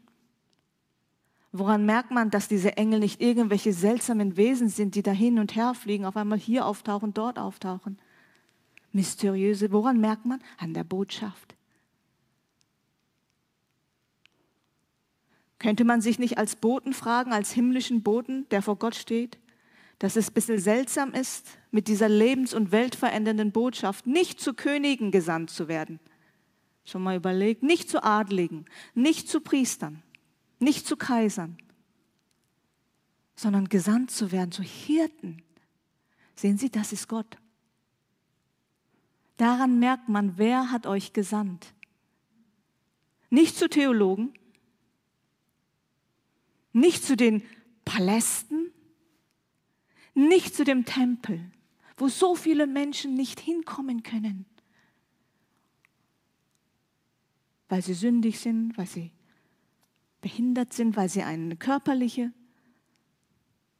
Woran 1.52 1.86
merkt 1.86 2.12
man, 2.12 2.30
dass 2.30 2.48
diese 2.48 2.76
Engel 2.78 3.00
nicht 3.00 3.22
irgendwelche 3.22 3.72
seltsamen 3.72 4.36
Wesen 4.36 4.68
sind, 4.68 4.96
die 4.96 5.04
da 5.04 5.12
hin 5.12 5.40
und 5.40 5.56
her 5.56 5.74
fliegen, 5.74 6.06
auf 6.06 6.18
einmal 6.18 6.38
hier 6.38 6.66
auftauchen, 6.66 7.14
dort 7.14 7.40
auftauchen? 7.40 7.98
Mysteriöse. 8.92 9.72
Woran 9.72 10.00
merkt 10.00 10.26
man? 10.26 10.42
An 10.58 10.74
der 10.74 10.84
Botschaft. 10.84 11.56
Könnte 15.60 15.86
man 15.86 16.02
sich 16.02 16.20
nicht 16.20 16.38
als 16.38 16.56
Boten 16.56 16.94
fragen, 16.94 17.32
als 17.32 17.52
himmlischen 17.52 18.04
Boten, 18.04 18.48
der 18.50 18.62
vor 18.62 18.76
Gott 18.76 18.96
steht, 18.96 19.40
dass 20.06 20.18
es 20.18 20.30
ein 20.30 20.34
bisschen 20.36 20.60
seltsam 20.60 21.14
ist, 21.14 21.58
mit 21.72 21.88
dieser 21.88 22.08
lebens- 22.08 22.54
und 22.54 22.72
weltverändernden 22.72 23.52
Botschaft 23.52 24.06
nicht 24.06 24.40
zu 24.40 24.54
Königen 24.54 25.10
gesandt 25.10 25.50
zu 25.50 25.68
werden? 25.68 26.00
Schon 26.84 27.02
mal 27.02 27.16
überlegt, 27.16 27.64
nicht 27.64 27.90
zu 27.90 28.04
Adligen, 28.04 28.66
nicht 28.94 29.28
zu 29.28 29.42
Priestern, 29.42 30.04
nicht 30.60 30.86
zu 30.86 30.96
Kaisern, 30.96 31.58
sondern 33.36 33.68
gesandt 33.68 34.12
zu 34.12 34.32
werden 34.32 34.52
zu 34.52 34.62
Hirten. 34.62 35.42
Sehen 36.36 36.60
Sie, 36.60 36.70
das 36.70 36.94
ist 36.94 37.08
Gott. 37.08 37.40
Daran 39.38 39.80
merkt 39.80 40.08
man, 40.08 40.38
wer 40.38 40.70
hat 40.70 40.86
euch 40.86 41.14
gesandt. 41.14 41.74
Nicht 43.32 43.58
zu 43.58 43.68
Theologen, 43.68 44.36
nicht 46.74 47.04
zu 47.04 47.18
den 47.18 47.42
Palästen, 47.86 48.65
nicht 50.16 50.56
zu 50.56 50.64
dem 50.64 50.86
Tempel, 50.86 51.52
wo 51.98 52.08
so 52.08 52.36
viele 52.36 52.66
Menschen 52.66 53.14
nicht 53.14 53.40
hinkommen 53.40 54.02
können, 54.02 54.46
weil 57.70 57.82
sie 57.82 57.94
sündig 57.94 58.40
sind, 58.40 58.78
weil 58.78 58.88
sie 58.88 59.12
behindert 60.22 60.74
sind, 60.74 60.96
weil 60.96 61.10
sie 61.10 61.24
eine 61.24 61.56
körperliche 61.56 62.34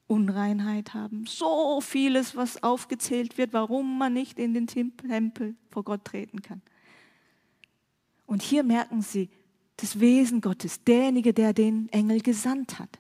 Unreinheit 0.08 0.94
haben. 0.94 1.26
So 1.26 1.82
vieles, 1.82 2.36
was 2.36 2.62
aufgezählt 2.62 3.38
wird, 3.38 3.54
warum 3.54 3.98
man 3.98 4.14
nicht 4.14 4.38
in 4.38 4.54
den 4.54 4.68
Tempel 4.68 5.56
vor 5.70 5.84
Gott 5.84 6.06
treten 6.06 6.42
kann. 6.42 6.62
Und 8.28 8.42
hier 8.42 8.64
merken 8.64 9.02
sie, 9.02 9.30
das 9.78 10.00
Wesen 10.00 10.42
Gottes, 10.42 10.84
derjenige, 10.84 11.34
der 11.34 11.54
den 11.54 11.90
Engel 11.90 12.22
gesandt 12.22 12.80
hat. 12.80 13.00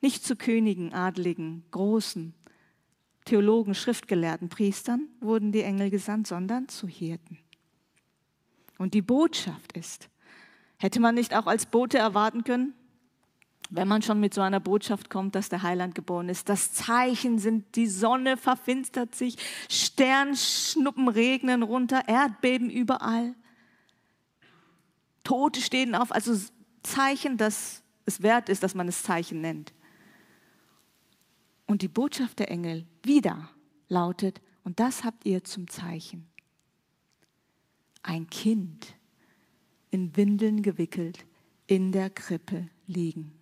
Nicht 0.00 0.24
zu 0.24 0.36
Königen, 0.36 0.92
Adligen, 0.92 1.64
Großen, 1.70 2.34
Theologen, 3.24 3.74
Schriftgelehrten, 3.74 4.48
Priestern 4.48 5.08
wurden 5.20 5.52
die 5.52 5.62
Engel 5.62 5.90
gesandt, 5.90 6.26
sondern 6.26 6.68
zu 6.68 6.88
Hirten. 6.88 7.38
Und 8.78 8.94
die 8.94 9.02
Botschaft 9.02 9.72
ist, 9.72 10.08
hätte 10.78 11.00
man 11.00 11.14
nicht 11.14 11.34
auch 11.34 11.46
als 11.46 11.66
Bote 11.66 11.98
erwarten 11.98 12.44
können, 12.44 12.72
wenn 13.68 13.86
man 13.86 14.02
schon 14.02 14.18
mit 14.18 14.34
so 14.34 14.40
einer 14.40 14.58
Botschaft 14.58 15.10
kommt, 15.10 15.34
dass 15.34 15.48
der 15.48 15.62
Heiland 15.62 15.94
geboren 15.94 16.28
ist. 16.28 16.48
Das 16.48 16.72
Zeichen 16.72 17.38
sind, 17.38 17.76
die 17.76 17.86
Sonne 17.86 18.36
verfinstert 18.36 19.14
sich, 19.14 19.36
Sternschnuppen 19.68 21.08
regnen 21.08 21.62
runter, 21.62 22.08
Erdbeben 22.08 22.68
überall. 22.68 23.34
Tote 25.22 25.60
stehen 25.60 25.94
auf, 25.94 26.10
also 26.10 26.34
Zeichen, 26.82 27.36
dass 27.36 27.82
es 28.06 28.22
wert 28.22 28.48
ist, 28.48 28.62
dass 28.62 28.74
man 28.74 28.88
es 28.88 29.02
Zeichen 29.02 29.40
nennt. 29.40 29.72
Und 31.70 31.82
die 31.82 31.88
Botschaft 31.88 32.40
der 32.40 32.50
Engel 32.50 32.84
wieder 33.04 33.48
lautet, 33.86 34.42
und 34.64 34.80
das 34.80 35.04
habt 35.04 35.24
ihr 35.24 35.44
zum 35.44 35.68
Zeichen. 35.68 36.26
Ein 38.02 38.28
Kind 38.28 38.96
in 39.92 40.16
Windeln 40.16 40.62
gewickelt 40.62 41.24
in 41.68 41.92
der 41.92 42.10
Krippe 42.10 42.68
liegen. 42.88 43.40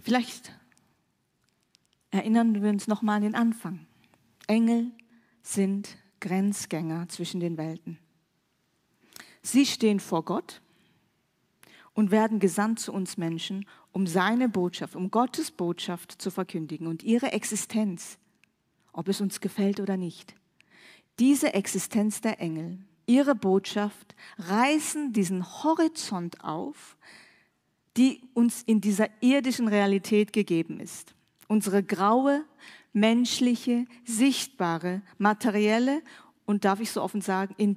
Vielleicht 0.00 0.52
erinnern 2.12 2.62
wir 2.62 2.70
uns 2.70 2.86
nochmal 2.86 3.16
an 3.16 3.22
den 3.22 3.34
Anfang. 3.34 3.88
Engel 4.46 4.92
sind 5.42 5.98
Grenzgänger 6.20 7.08
zwischen 7.08 7.40
den 7.40 7.56
Welten. 7.56 7.98
Sie 9.42 9.66
stehen 9.66 9.98
vor 9.98 10.24
Gott 10.24 10.62
und 11.98 12.12
werden 12.12 12.38
gesandt 12.38 12.78
zu 12.78 12.92
uns 12.92 13.16
Menschen, 13.16 13.66
um 13.90 14.06
seine 14.06 14.48
Botschaft, 14.48 14.94
um 14.94 15.10
Gottes 15.10 15.50
Botschaft 15.50 16.12
zu 16.22 16.30
verkündigen 16.30 16.86
und 16.86 17.02
ihre 17.02 17.32
Existenz, 17.32 18.18
ob 18.92 19.08
es 19.08 19.20
uns 19.20 19.40
gefällt 19.40 19.80
oder 19.80 19.96
nicht. 19.96 20.36
Diese 21.18 21.54
Existenz 21.54 22.20
der 22.20 22.40
Engel, 22.40 22.78
ihre 23.06 23.34
Botschaft 23.34 24.14
reißen 24.38 25.12
diesen 25.12 25.44
Horizont 25.44 26.44
auf, 26.44 26.96
die 27.96 28.22
uns 28.32 28.62
in 28.62 28.80
dieser 28.80 29.08
irdischen 29.20 29.66
Realität 29.66 30.32
gegeben 30.32 30.78
ist. 30.78 31.16
Unsere 31.48 31.82
graue, 31.82 32.44
menschliche, 32.92 33.86
sichtbare, 34.04 35.02
materielle 35.18 36.00
und 36.46 36.64
darf 36.64 36.78
ich 36.78 36.92
so 36.92 37.02
offen 37.02 37.22
sagen, 37.22 37.56
in 37.58 37.76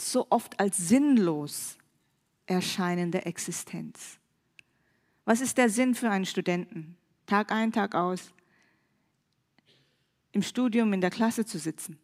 so 0.00 0.26
oft 0.30 0.58
als 0.58 0.78
sinnlos 0.78 1.78
erscheinende 2.52 3.24
Existenz. 3.26 4.18
Was 5.24 5.40
ist 5.40 5.58
der 5.58 5.68
Sinn 5.68 5.94
für 5.94 6.10
einen 6.10 6.26
Studenten? 6.26 6.96
Tag 7.26 7.52
ein, 7.52 7.72
Tag 7.72 7.94
aus, 7.94 8.32
im 10.32 10.42
Studium 10.42 10.92
in 10.92 11.00
der 11.00 11.10
Klasse 11.10 11.44
zu 11.44 11.58
sitzen. 11.58 11.98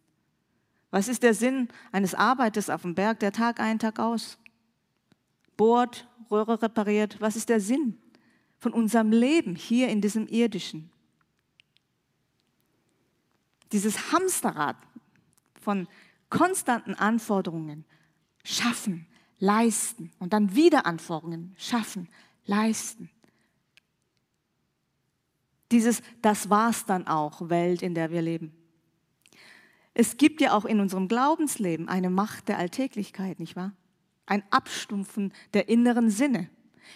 Was 0.91 1.09
ist 1.09 1.23
der 1.23 1.35
Sinn 1.35 1.69
eines 1.93 2.15
Arbeiters 2.15 2.71
auf 2.71 2.83
dem 2.83 2.95
Berg, 2.95 3.21
der 3.21 3.33
Tag 3.33 3.61
ein, 3.61 3.79
Tag 3.79 3.99
aus 3.99 4.39
bohrt, 5.57 6.09
Röhre 6.31 6.63
repariert? 6.63 7.21
Was 7.21 7.37
ist 7.37 7.49
der 7.49 7.61
Sinn 7.61 7.99
von 8.59 8.73
unserem 8.73 9.13
Leben 9.13 9.55
hier 9.55 9.89
in 9.89 10.01
diesem 10.01 10.27
irdischen? 10.29 10.91
Dieses 13.73 14.13
Hamsterrad 14.13 14.77
von 15.61 15.87
konstanten 16.31 16.95
Anforderungen, 16.95 17.85
schaffen, 18.45 19.07
leisten 19.39 20.11
und 20.19 20.33
dann 20.33 20.55
wieder 20.55 20.87
Anforderungen, 20.87 21.55
schaffen, 21.59 22.09
leisten. 22.45 23.11
Dieses, 25.71 26.03
das 26.23 26.49
war's 26.51 26.87
dann 26.87 27.07
auch, 27.07 27.49
Welt, 27.49 27.83
in 27.83 27.95
der 27.95 28.11
wir 28.11 28.23
leben. 28.23 28.53
Es 29.95 30.17
gibt 30.17 30.41
ja 30.41 30.53
auch 30.53 30.65
in 30.65 30.81
unserem 30.81 31.09
Glaubensleben 31.09 31.89
eine 31.89 32.09
Macht 32.09 32.49
der 32.49 32.59
Alltäglichkeit, 32.59 33.41
nicht 33.41 33.57
wahr? 33.57 33.73
Ein 34.27 34.43
Abstumpfen 34.51 35.33
der 35.55 35.69
inneren 35.69 36.11
Sinne. 36.11 36.49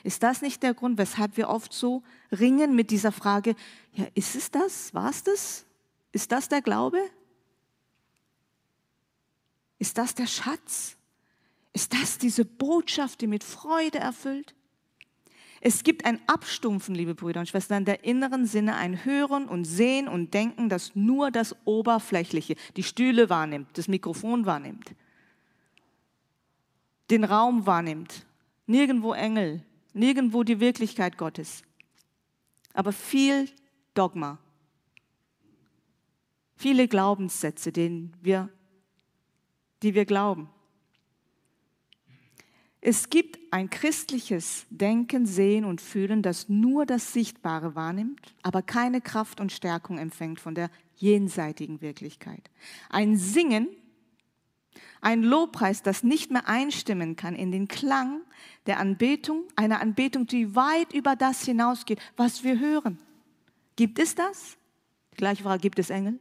Ist 0.04 0.22
das 0.22 0.40
nicht 0.40 0.62
der 0.62 0.72
Grund, 0.72 0.98
weshalb 0.98 1.36
wir 1.36 1.48
oft 1.48 1.72
so 1.72 2.02
ringen 2.30 2.74
mit 2.74 2.90
dieser 2.90 3.12
Frage, 3.12 3.54
ja, 3.92 4.06
ist 4.14 4.36
es 4.36 4.50
das? 4.50 4.94
War 4.94 5.10
es 5.10 5.22
das? 5.22 5.66
Ist 6.12 6.32
das 6.32 6.48
der 6.48 6.62
Glaube? 6.62 6.98
Ist 9.78 9.98
das 9.98 10.14
der 10.14 10.26
Schatz? 10.26 10.96
Ist 11.72 11.92
das 11.94 12.18
diese 12.18 12.44
Botschaft, 12.44 13.20
die 13.20 13.26
mit 13.26 13.44
Freude 13.44 13.98
erfüllt? 13.98 14.54
Es 15.64 15.84
gibt 15.84 16.04
ein 16.04 16.20
Abstumpfen, 16.26 16.94
liebe 16.94 17.14
Brüder 17.14 17.38
und 17.38 17.48
Schwestern, 17.48 17.84
der 17.84 18.02
inneren 18.02 18.46
Sinne, 18.46 18.74
ein 18.74 19.04
Hören 19.04 19.46
und 19.46 19.64
Sehen 19.64 20.08
und 20.08 20.34
Denken, 20.34 20.68
das 20.68 20.96
nur 20.96 21.30
das 21.30 21.54
Oberflächliche, 21.64 22.56
die 22.76 22.82
Stühle 22.82 23.30
wahrnimmt, 23.30 23.68
das 23.78 23.86
Mikrofon 23.86 24.44
wahrnimmt, 24.44 24.92
den 27.10 27.22
Raum 27.22 27.64
wahrnimmt. 27.64 28.26
Nirgendwo 28.66 29.12
Engel, 29.12 29.62
nirgendwo 29.92 30.42
die 30.42 30.58
Wirklichkeit 30.58 31.16
Gottes. 31.16 31.62
Aber 32.74 32.92
viel 32.92 33.48
Dogma, 33.94 34.38
viele 36.56 36.88
Glaubenssätze, 36.88 37.70
denen 37.70 38.16
wir, 38.20 38.48
die 39.82 39.94
wir 39.94 40.06
glauben. 40.06 40.48
Es 42.84 43.10
gibt 43.10 43.38
ein 43.52 43.70
christliches 43.70 44.66
Denken, 44.68 45.24
Sehen 45.24 45.64
und 45.64 45.80
Fühlen, 45.80 46.20
das 46.20 46.48
nur 46.48 46.84
das 46.84 47.12
Sichtbare 47.12 47.76
wahrnimmt, 47.76 48.34
aber 48.42 48.60
keine 48.60 49.00
Kraft 49.00 49.40
und 49.40 49.52
Stärkung 49.52 49.98
empfängt 49.98 50.40
von 50.40 50.56
der 50.56 50.68
jenseitigen 50.96 51.80
Wirklichkeit. 51.80 52.50
Ein 52.90 53.16
Singen, 53.16 53.68
ein 55.00 55.22
Lobpreis, 55.22 55.84
das 55.84 56.02
nicht 56.02 56.32
mehr 56.32 56.48
einstimmen 56.48 57.14
kann 57.14 57.36
in 57.36 57.52
den 57.52 57.68
Klang 57.68 58.20
der 58.66 58.80
Anbetung, 58.80 59.44
eine 59.54 59.78
Anbetung, 59.78 60.26
die 60.26 60.56
weit 60.56 60.92
über 60.92 61.14
das 61.14 61.44
hinausgeht, 61.44 62.00
was 62.16 62.42
wir 62.42 62.58
hören. 62.58 62.98
Gibt 63.76 64.00
es 64.00 64.16
das? 64.16 64.56
Die 65.12 65.18
gleiche 65.18 65.44
Frage, 65.44 65.60
gibt 65.60 65.78
es 65.78 65.90
Engel? 65.90 66.18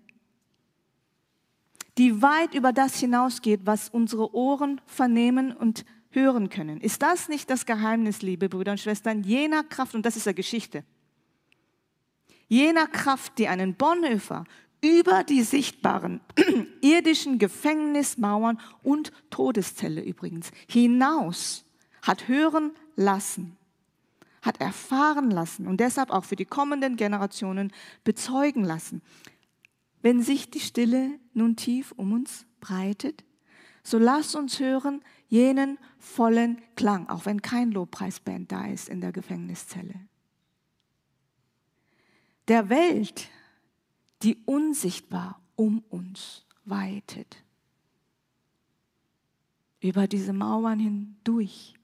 Die 1.97 2.21
weit 2.21 2.54
über 2.54 2.71
das 2.71 3.00
hinausgeht, 3.00 3.62
was 3.63 3.89
unsere 3.89 4.36
Ohren 4.36 4.80
vernehmen 4.86 5.52
und 5.52 5.86
hören 6.12 6.50
können. 6.50 6.80
Ist 6.80 7.02
das 7.02 7.30
nicht 7.30 7.50
das 7.50 7.65
Geheimnis, 7.65 8.21
liebe 8.21 8.50
Brüder 8.50 8.74
und 8.74 8.80
Schwestern, 8.80 9.24
jener 9.24 9.63
Kraft, 9.63 9.95
und 9.95 10.06
das 10.06 10.15
ist 10.15 10.26
ja 10.26 10.34
Geschichte, 10.34 10.84
jener 12.47 12.88
Kraft, 12.88 13.38
die 13.38 13.47
einen 13.47 13.76
Bonhoeffer 13.76 14.45
über 14.82 15.24
die 15.24 15.43
sichtbaren 15.43 16.21
irdischen 16.82 17.39
Gefängnismauern 17.39 18.60
und 18.84 19.12
Todeszelle 19.30 20.04
übrigens 20.04 20.52
hinaus 20.67 21.65
hat 22.02 22.28
hören 22.28 22.71
lassen, 22.95 23.58
hat 24.41 24.60
erfahren 24.60 25.30
lassen 25.30 25.67
und 25.67 25.80
deshalb 25.80 26.10
auch 26.10 26.26
für 26.26 26.36
die 26.36 26.45
kommenden 26.45 26.95
Generationen 26.95 27.71
bezeugen 28.04 28.63
lassen. 28.63 29.02
Wenn 30.02 30.24
sich 30.24 30.50
die 30.50 30.60
Stille 30.60 31.19
nun 31.34 31.56
tief 31.56 31.91
um 31.91 32.12
uns 32.12 32.47
breitet, 32.60 33.24
so 33.84 33.98
lass 33.98 34.36
uns 34.36 34.60
hören 34.60 35.02
jenen 35.28 35.78
vollen 35.98 36.62
Klang, 36.76 37.08
auch 37.10 37.26
wenn 37.26 37.41
kein 37.41 37.72
Lobpreisband 37.72 38.52
da 38.52 38.65
ist 38.67 38.89
in 38.89 39.02
der 39.02 39.12
Gefängniszelle. 39.12 39.96
Der 42.48 42.70
Welt, 42.70 43.30
die 44.24 44.38
unsichtbar 44.46 45.41
um 45.56 45.80
uns 45.89 46.46
weitet. 46.65 47.44
Über 49.80 50.08
diese 50.08 50.34
Mauern 50.34 50.80
hindurch, 50.80 51.76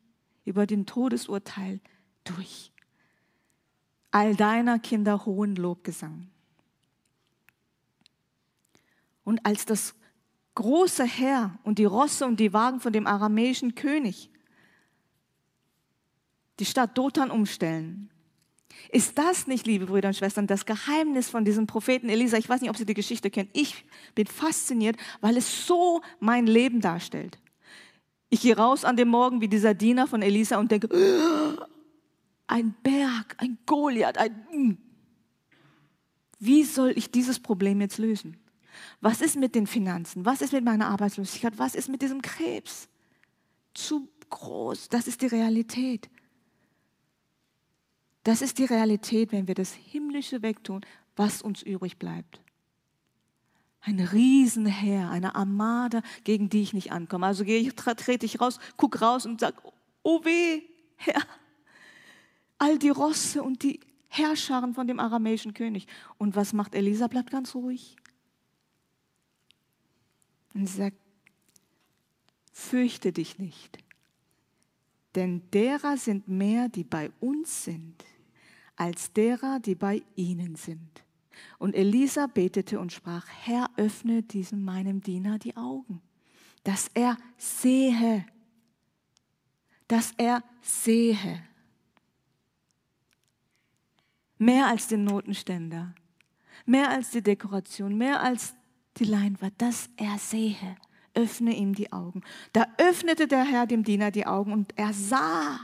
über 0.46 0.68
den 0.68 0.86
Todesurteil 0.86 1.80
durch. 2.24 2.72
All 4.12 4.36
deiner 4.36 4.80
Kinder 4.80 5.26
hohen 5.26 5.56
Lobgesang. 5.56 6.30
Und 9.24 9.46
als 9.46 9.66
das 9.66 9.96
große 10.58 11.06
Heer 11.06 11.58
und 11.64 11.78
die 11.78 11.86
Rosse 11.86 12.26
und 12.26 12.40
die 12.40 12.52
Wagen 12.52 12.80
von 12.80 12.92
dem 12.92 13.06
aramäischen 13.06 13.76
König 13.76 14.32
die 16.60 16.66
Stadt 16.66 16.98
Dothan 16.98 17.30
umstellen. 17.30 18.10
Ist 18.90 19.20
das 19.20 19.46
nicht, 19.46 19.68
liebe 19.68 19.86
Brüder 19.86 20.08
und 20.08 20.16
Schwestern, 20.16 20.48
das 20.48 20.66
Geheimnis 20.66 21.30
von 21.30 21.46
diesem 21.46 21.68
Propheten 21.68 22.10
Elisa? 22.10 22.38
Ich 22.38 22.50
weiß 22.50 22.62
nicht, 22.62 22.72
ob 22.72 22.78
Sie 22.78 22.86
die 22.86 22.96
Geschichte 22.96 23.30
kennen. 23.30 23.50
Ich 23.54 23.86
bin 24.16 24.26
fasziniert, 24.26 24.98
weil 25.22 25.38
es 25.38 25.68
so 25.68 26.02
mein 26.20 26.48
Leben 26.48 26.82
darstellt. 26.82 27.38
Ich 28.30 28.42
gehe 28.42 28.58
raus 28.58 28.84
an 28.84 28.98
dem 28.98 29.10
Morgen 29.10 29.42
wie 29.42 29.48
dieser 29.48 29.76
Diener 29.76 30.08
von 30.08 30.24
Elisa 30.24 30.58
und 30.58 30.72
denke, 30.72 30.90
ein 32.48 32.76
Berg, 32.82 33.36
ein 33.38 33.60
Goliath, 33.68 34.18
ein... 34.18 34.32
Mm. 34.52 34.78
Wie 36.40 36.64
soll 36.64 36.94
ich 36.96 37.12
dieses 37.12 37.40
Problem 37.40 37.80
jetzt 37.82 38.00
lösen? 38.00 38.38
Was 39.02 39.22
ist 39.22 39.36
mit 39.36 39.56
den 39.56 39.68
Finanzen? 39.68 40.26
Was 40.26 40.42
ist 40.42 40.54
mit 40.54 40.64
meiner 40.64 40.88
Arbeitslosigkeit? 40.88 41.58
Was 41.58 41.76
ist 41.76 41.90
mit 41.90 42.02
diesem 42.02 42.22
Krebs? 42.22 42.90
Zu 43.74 44.10
groß. 44.30 44.90
Das 44.90 45.08
ist 45.08 45.22
die 45.22 45.28
Realität. 45.28 46.10
Das 48.24 48.42
ist 48.42 48.58
die 48.58 48.66
Realität, 48.66 49.32
wenn 49.32 49.48
wir 49.48 49.56
das 49.56 49.72
Himmlische 49.72 50.42
wegtun, 50.42 50.82
was 51.16 51.42
uns 51.42 51.62
übrig 51.62 51.98
bleibt. 51.98 52.42
Ein 53.80 54.00
Riesenheer, 54.00 55.10
eine 55.10 55.36
Armada, 55.36 56.02
gegen 56.26 56.50
die 56.50 56.62
ich 56.62 56.74
nicht 56.74 56.92
ankomme. 56.92 57.26
Also 57.26 57.46
gehe 57.46 57.60
ich, 57.60 57.74
trete 57.76 58.26
ich 58.26 58.42
raus, 58.42 58.60
gucke 58.76 59.00
raus 59.00 59.26
und 59.26 59.40
sage, 59.40 59.56
oh 60.04 60.26
weh, 60.26 60.62
Herr, 60.98 61.22
all 62.58 62.78
die 62.80 62.90
Rosse 62.90 63.44
und 63.44 63.64
die 63.64 63.80
Herrscharen 64.10 64.74
von 64.74 64.88
dem 64.88 65.00
aramäischen 65.00 65.54
König. 65.54 65.88
Und 66.18 66.36
was 66.36 66.52
macht 66.52 66.76
Elisa? 66.76 67.08
Bleibt 67.08 67.32
ganz 67.32 67.56
ruhig. 67.56 67.96
Und 70.58 70.66
sie 70.66 70.78
sagt, 70.78 70.98
fürchte 72.52 73.12
dich 73.12 73.38
nicht, 73.38 73.78
denn 75.14 75.44
derer 75.52 75.98
sind 75.98 76.28
mehr, 76.28 76.68
die 76.68 76.84
bei 76.84 77.12
uns 77.20 77.64
sind, 77.64 78.04
als 78.76 79.14
derer, 79.14 79.60
die 79.60 79.76
bei 79.76 80.02
ihnen 80.16 80.56
sind. 80.56 81.04
Und 81.60 81.76
Elisa 81.76 82.26
betete 82.26 82.80
und 82.80 82.92
sprach, 82.92 83.28
Herr, 83.28 83.70
öffne 83.78 84.24
diesem 84.24 84.66
meinem 84.66 85.00
Diener 85.02 85.38
die 85.38 85.56
Augen, 85.56 86.02
dass 86.64 86.90
er 86.96 87.20
sehe, 87.38 88.26
dass 89.88 90.12
er 90.18 90.44
sehe. 90.64 91.44
Mehr 94.40 94.66
als 94.66 94.88
den 94.88 95.04
Notenständer, 95.04 95.94
mehr 96.66 96.90
als 96.90 97.12
die 97.12 97.22
Dekoration, 97.22 97.96
mehr 97.96 98.24
als 98.24 98.57
die 98.98 99.06
Leinwand, 99.06 99.54
dass 99.62 99.90
er 99.98 100.18
sehe. 100.18 100.78
Öffne 101.14 101.56
ihm 101.56 101.74
die 101.74 101.92
Augen. 101.92 102.22
Da 102.54 102.68
öffnete 102.78 103.28
der 103.28 103.44
Herr 103.44 103.66
dem 103.66 103.84
Diener 103.84 104.12
die 104.12 104.28
Augen 104.28 104.54
und 104.54 104.78
er 104.78 104.94
sah. 104.94 105.60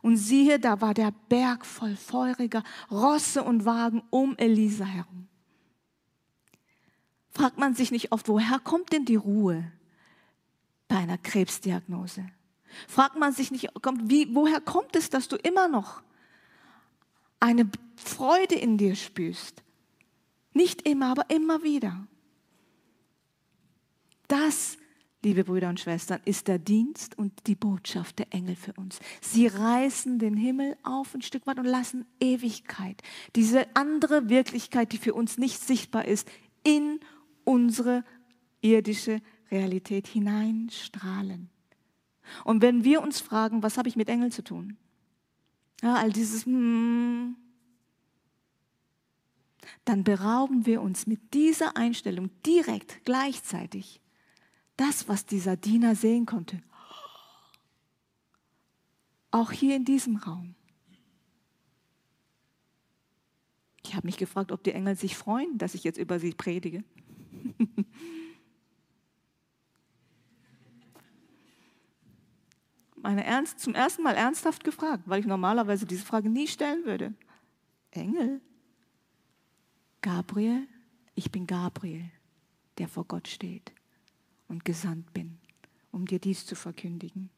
Und 0.00 0.16
siehe, 0.16 0.58
da 0.58 0.80
war 0.80 0.94
der 0.94 1.12
Berg 1.28 1.66
voll 1.66 1.94
feuriger 1.94 2.64
Rosse 2.90 3.42
und 3.42 3.64
Wagen 3.64 4.02
um 4.10 4.36
Elisa 4.36 4.84
herum. 4.84 5.28
Fragt 7.30 7.58
man 7.58 7.74
sich 7.74 7.90
nicht 7.90 8.12
oft, 8.12 8.28
woher 8.28 8.58
kommt 8.58 8.92
denn 8.92 9.04
die 9.04 9.16
Ruhe 9.16 9.70
bei 10.88 10.96
einer 10.96 11.18
Krebsdiagnose? 11.18 12.26
Fragt 12.88 13.16
man 13.16 13.32
sich 13.32 13.50
nicht, 13.50 13.68
wie, 14.04 14.34
woher 14.34 14.60
kommt 14.60 14.96
es, 14.96 15.10
dass 15.10 15.28
du 15.28 15.36
immer 15.36 15.68
noch 15.68 16.02
eine 17.40 17.70
Freude 17.96 18.54
in 18.54 18.78
dir 18.78 18.96
spürst? 18.96 19.62
Nicht 20.52 20.82
immer, 20.82 21.10
aber 21.10 21.30
immer 21.30 21.62
wieder. 21.62 22.06
Das 24.28 24.78
liebe 25.22 25.44
Brüder 25.44 25.68
und 25.68 25.80
Schwestern, 25.80 26.20
ist 26.24 26.48
der 26.48 26.58
Dienst 26.58 27.16
und 27.16 27.46
die 27.46 27.54
Botschaft 27.54 28.18
der 28.18 28.32
Engel 28.32 28.56
für 28.56 28.72
uns. 28.74 28.98
Sie 29.20 29.46
reißen 29.46 30.18
den 30.18 30.36
Himmel 30.36 30.76
auf 30.82 31.14
ein 31.14 31.22
Stück 31.22 31.46
weit 31.46 31.58
und 31.58 31.64
lassen 31.64 32.04
Ewigkeit, 32.20 33.02
diese 33.36 33.74
andere 33.76 34.28
Wirklichkeit, 34.28 34.92
die 34.92 34.98
für 34.98 35.14
uns 35.14 35.38
nicht 35.38 35.60
sichtbar 35.60 36.06
ist, 36.06 36.28
in 36.64 37.00
unsere 37.44 38.04
irdische 38.60 39.20
Realität 39.50 40.06
hineinstrahlen. 40.06 41.48
Und 42.44 42.62
wenn 42.62 42.84
wir 42.84 43.02
uns 43.02 43.20
fragen, 43.20 43.62
was 43.62 43.78
habe 43.78 43.88
ich 43.88 43.96
mit 43.96 44.08
Engeln 44.08 44.30
zu 44.30 44.42
tun? 44.42 44.76
Ja, 45.82 45.94
all 45.94 46.12
dieses, 46.12 46.46
hmm, 46.46 47.36
dann 49.84 50.04
berauben 50.04 50.64
wir 50.66 50.80
uns 50.80 51.06
mit 51.06 51.34
dieser 51.34 51.76
Einstellung 51.76 52.30
direkt 52.46 53.04
gleichzeitig 53.04 54.01
das, 54.76 55.08
was 55.08 55.26
dieser 55.26 55.56
Diener 55.56 55.94
sehen 55.94 56.26
konnte. 56.26 56.60
Auch 59.30 59.52
hier 59.52 59.76
in 59.76 59.84
diesem 59.84 60.16
Raum. 60.16 60.54
Ich 63.84 63.94
habe 63.94 64.06
mich 64.06 64.16
gefragt, 64.16 64.52
ob 64.52 64.62
die 64.62 64.72
Engel 64.72 64.96
sich 64.96 65.16
freuen, 65.16 65.58
dass 65.58 65.74
ich 65.74 65.84
jetzt 65.84 65.98
über 65.98 66.18
sie 66.18 66.32
predige. 66.32 66.84
Meine 72.96 73.24
Ernst, 73.24 73.58
zum 73.58 73.74
ersten 73.74 74.02
Mal 74.02 74.14
ernsthaft 74.14 74.62
gefragt, 74.64 75.02
weil 75.06 75.20
ich 75.20 75.26
normalerweise 75.26 75.86
diese 75.86 76.04
Frage 76.04 76.28
nie 76.30 76.46
stellen 76.46 76.84
würde. 76.84 77.12
Engel? 77.90 78.40
Gabriel? 80.02 80.68
Ich 81.14 81.32
bin 81.32 81.46
Gabriel, 81.46 82.10
der 82.78 82.88
vor 82.88 83.04
Gott 83.04 83.28
steht 83.28 83.72
und 84.52 84.64
gesandt 84.64 85.12
bin, 85.12 85.38
um 85.90 86.06
dir 86.06 86.20
dies 86.20 86.46
zu 86.46 86.54
verkündigen. 86.54 87.30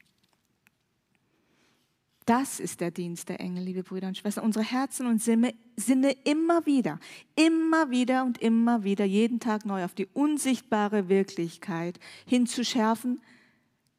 Das 2.27 2.61
ist 2.61 2.81
der 2.81 2.91
Dienst 2.91 3.29
der 3.29 3.41
Engel, 3.41 3.65
liebe 3.65 3.83
Brüder 3.83 4.09
und 4.09 4.17
Schwestern. 4.17 4.45
Unsere 4.45 4.65
Herzen 4.65 5.07
und 5.07 5.23
Sinne, 5.23 5.55
Sinne 5.77 6.13
immer 6.25 6.65
wieder, 6.67 6.99
immer 7.37 7.91
wieder 7.91 8.25
und 8.25 8.39
immer 8.39 8.85
wieder, 8.85 9.05
jeden 9.05 9.41
Tag 9.41 9.65
neu 9.65 9.85
auf 9.85 9.95
die 9.95 10.07
unsichtbare 10.07 11.09
Wirklichkeit 11.09 11.99
hinzuschärfen, 12.27 13.21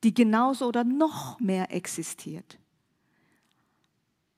die 0.04 0.13
genauso 0.13 0.67
oder 0.67 0.84
noch 0.84 1.39
mehr 1.39 1.73
existiert 1.73 2.60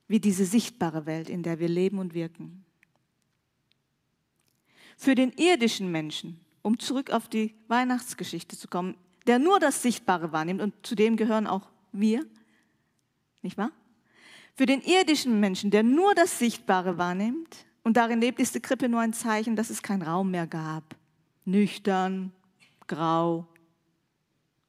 wie 0.08 0.20
diese 0.20 0.46
sichtbare 0.46 1.06
Welt, 1.06 1.30
in 1.30 1.44
der 1.44 1.60
wir 1.60 1.68
leben 1.68 2.00
und 2.00 2.14
wirken. 2.14 2.66
Für 4.96 5.16
den 5.16 5.32
irdischen 5.34 5.92
Menschen 5.92 6.40
um 6.68 6.80
zurück 6.80 7.12
auf 7.12 7.30
die 7.30 7.56
Weihnachtsgeschichte 7.70 8.58
zu 8.58 8.68
kommen, 8.68 8.98
der 9.26 9.40
nur 9.40 9.58
das 9.58 9.82
Sichtbare 9.82 10.34
wahrnimmt 10.34 10.62
und 10.62 10.74
zu 10.86 10.96
dem 10.96 11.16
gehören 11.16 11.48
auch 11.48 11.70
wir, 11.94 12.26
nicht 13.42 13.58
wahr? 13.58 13.72
Für 14.54 14.66
den 14.66 14.82
irdischen 14.82 15.40
Menschen, 15.40 15.72
der 15.72 15.84
nur 15.84 16.14
das 16.14 16.40
Sichtbare 16.40 16.98
wahrnimmt 16.98 17.66
und 17.84 17.96
darin 17.96 18.20
lebt, 18.20 18.40
ist 18.40 18.54
die 18.54 18.60
Krippe 18.60 18.90
nur 18.90 19.00
ein 19.00 19.14
Zeichen, 19.14 19.56
dass 19.56 19.70
es 19.70 19.82
keinen 19.82 20.02
Raum 20.02 20.30
mehr 20.30 20.46
gab. 20.46 20.84
Nüchtern, 21.46 22.34
grau, 22.86 23.48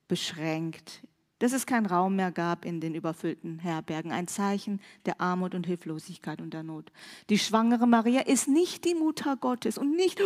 beschränkt, 0.06 1.02
dass 1.40 1.52
es 1.52 1.66
keinen 1.66 1.86
Raum 1.86 2.14
mehr 2.14 2.30
gab 2.30 2.64
in 2.64 2.80
den 2.80 2.94
überfüllten 2.94 3.58
Herbergen. 3.58 4.12
Ein 4.12 4.28
Zeichen 4.28 4.80
der 5.04 5.20
Armut 5.20 5.52
und 5.56 5.66
Hilflosigkeit 5.66 6.40
und 6.40 6.54
der 6.54 6.62
Not. 6.62 6.92
Die 7.28 7.38
schwangere 7.40 7.88
Maria 7.88 8.20
ist 8.20 8.46
nicht 8.46 8.84
die 8.84 8.94
Mutter 8.94 9.36
Gottes 9.36 9.78
und 9.78 9.96
nicht, 9.96 10.20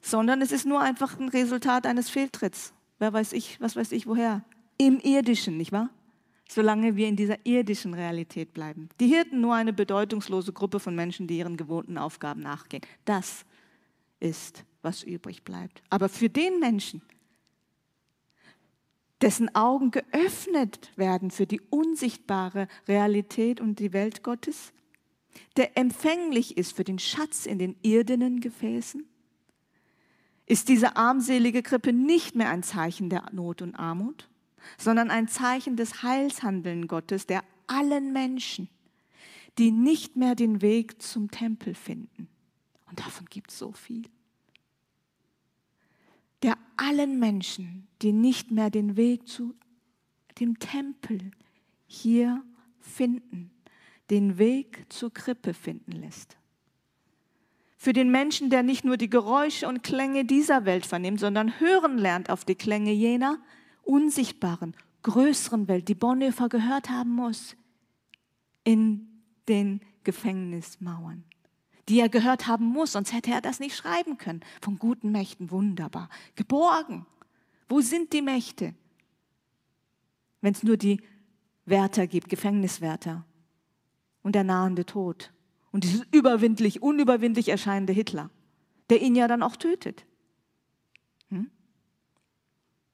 sondern 0.00 0.40
es 0.42 0.52
ist 0.52 0.66
nur 0.66 0.80
einfach 0.80 1.18
ein 1.18 1.28
Resultat 1.28 1.86
eines 1.86 2.10
Fehltritts. 2.10 2.72
Wer 2.98 3.12
weiß 3.12 3.32
ich, 3.32 3.60
was 3.60 3.76
weiß 3.76 3.92
ich 3.92 4.06
woher? 4.06 4.44
Im 4.78 4.98
irdischen, 5.00 5.56
nicht 5.56 5.72
wahr? 5.72 5.90
Solange 6.48 6.96
wir 6.96 7.06
in 7.06 7.16
dieser 7.16 7.44
irdischen 7.44 7.94
Realität 7.94 8.52
bleiben. 8.52 8.88
Die 8.98 9.06
Hirten 9.06 9.40
nur 9.40 9.54
eine 9.54 9.72
bedeutungslose 9.72 10.52
Gruppe 10.52 10.80
von 10.80 10.94
Menschen, 10.94 11.26
die 11.26 11.38
ihren 11.38 11.56
gewohnten 11.56 11.96
Aufgaben 11.96 12.40
nachgehen. 12.40 12.82
Das 13.04 13.44
ist, 14.18 14.64
was 14.82 15.02
übrig 15.02 15.44
bleibt. 15.44 15.82
Aber 15.90 16.08
für 16.08 16.28
den 16.28 16.58
Menschen, 16.58 17.02
dessen 19.20 19.54
Augen 19.54 19.90
geöffnet 19.90 20.90
werden 20.96 21.30
für 21.30 21.46
die 21.46 21.60
unsichtbare 21.60 22.68
Realität 22.88 23.60
und 23.60 23.78
die 23.78 23.92
Welt 23.92 24.22
Gottes, 24.22 24.72
der 25.56 25.76
empfänglich 25.76 26.56
ist 26.56 26.74
für 26.74 26.84
den 26.84 26.98
Schatz 26.98 27.46
in 27.46 27.58
den 27.58 27.76
irdenen 27.82 28.40
Gefäßen, 28.40 29.06
ist 30.50 30.68
diese 30.68 30.96
armselige 30.96 31.62
Krippe 31.62 31.92
nicht 31.92 32.34
mehr 32.34 32.50
ein 32.50 32.64
Zeichen 32.64 33.08
der 33.08 33.24
Not 33.30 33.62
und 33.62 33.76
Armut, 33.76 34.28
sondern 34.78 35.08
ein 35.08 35.28
Zeichen 35.28 35.76
des 35.76 36.02
Heilshandeln 36.02 36.88
Gottes, 36.88 37.28
der 37.28 37.44
allen 37.68 38.12
Menschen, 38.12 38.68
die 39.58 39.70
nicht 39.70 40.16
mehr 40.16 40.34
den 40.34 40.60
Weg 40.60 41.00
zum 41.00 41.30
Tempel 41.30 41.76
finden, 41.76 42.28
und 42.88 42.98
davon 42.98 43.26
gibt 43.26 43.52
es 43.52 43.58
so 43.60 43.70
viel, 43.70 44.02
der 46.42 46.58
allen 46.76 47.20
Menschen, 47.20 47.86
die 48.02 48.12
nicht 48.12 48.50
mehr 48.50 48.70
den 48.70 48.96
Weg 48.96 49.28
zu 49.28 49.54
dem 50.40 50.58
Tempel 50.58 51.30
hier 51.86 52.42
finden, 52.80 53.52
den 54.10 54.36
Weg 54.36 54.84
zur 54.88 55.14
Krippe 55.14 55.54
finden 55.54 55.92
lässt. 55.92 56.39
Für 57.82 57.94
den 57.94 58.10
Menschen, 58.10 58.50
der 58.50 58.62
nicht 58.62 58.84
nur 58.84 58.98
die 58.98 59.08
Geräusche 59.08 59.66
und 59.66 59.82
Klänge 59.82 60.26
dieser 60.26 60.66
Welt 60.66 60.84
vernimmt, 60.84 61.18
sondern 61.18 61.60
hören 61.60 61.96
lernt 61.96 62.28
auf 62.28 62.44
die 62.44 62.54
Klänge 62.54 62.92
jener 62.92 63.38
unsichtbaren, 63.80 64.76
größeren 65.02 65.66
Welt, 65.66 65.88
die 65.88 65.94
Bonhoeffer 65.94 66.50
gehört 66.50 66.90
haben 66.90 67.08
muss, 67.08 67.56
in 68.64 69.08
den 69.48 69.80
Gefängnismauern, 70.04 71.24
die 71.88 72.00
er 72.00 72.10
gehört 72.10 72.46
haben 72.46 72.66
muss, 72.66 72.92
sonst 72.92 73.14
hätte 73.14 73.30
er 73.30 73.40
das 73.40 73.60
nicht 73.60 73.74
schreiben 73.74 74.18
können. 74.18 74.42
Von 74.60 74.78
guten 74.78 75.10
Mächten, 75.10 75.50
wunderbar. 75.50 76.10
Geborgen. 76.34 77.06
Wo 77.66 77.80
sind 77.80 78.12
die 78.12 78.20
Mächte? 78.20 78.74
Wenn 80.42 80.52
es 80.52 80.62
nur 80.62 80.76
die 80.76 81.00
Wärter 81.64 82.06
gibt, 82.06 82.28
Gefängniswärter 82.28 83.24
und 84.22 84.34
der 84.34 84.44
nahende 84.44 84.84
Tod. 84.84 85.32
Und 85.72 85.84
dieses 85.84 86.06
überwindlich, 86.12 86.82
unüberwindlich 86.82 87.48
erscheinende 87.48 87.92
Hitler, 87.92 88.30
der 88.88 89.00
ihn 89.02 89.14
ja 89.14 89.28
dann 89.28 89.42
auch 89.42 89.56
tötet. 89.56 90.04
Hm? 91.28 91.50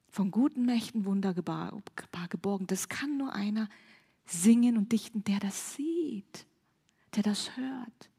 Von 0.09 0.31
guten 0.31 0.65
Mächten 0.65 1.05
wunderbar 1.05 1.81
geborgen. 2.29 2.67
Das 2.67 2.87
kann 2.89 3.17
nur 3.17 3.33
einer 3.33 3.69
singen 4.25 4.77
und 4.77 4.91
dichten, 4.91 5.23
der 5.23 5.39
das 5.39 5.73
sieht, 5.73 6.45
der 7.15 7.23
das 7.23 7.55
hört. 7.57 8.09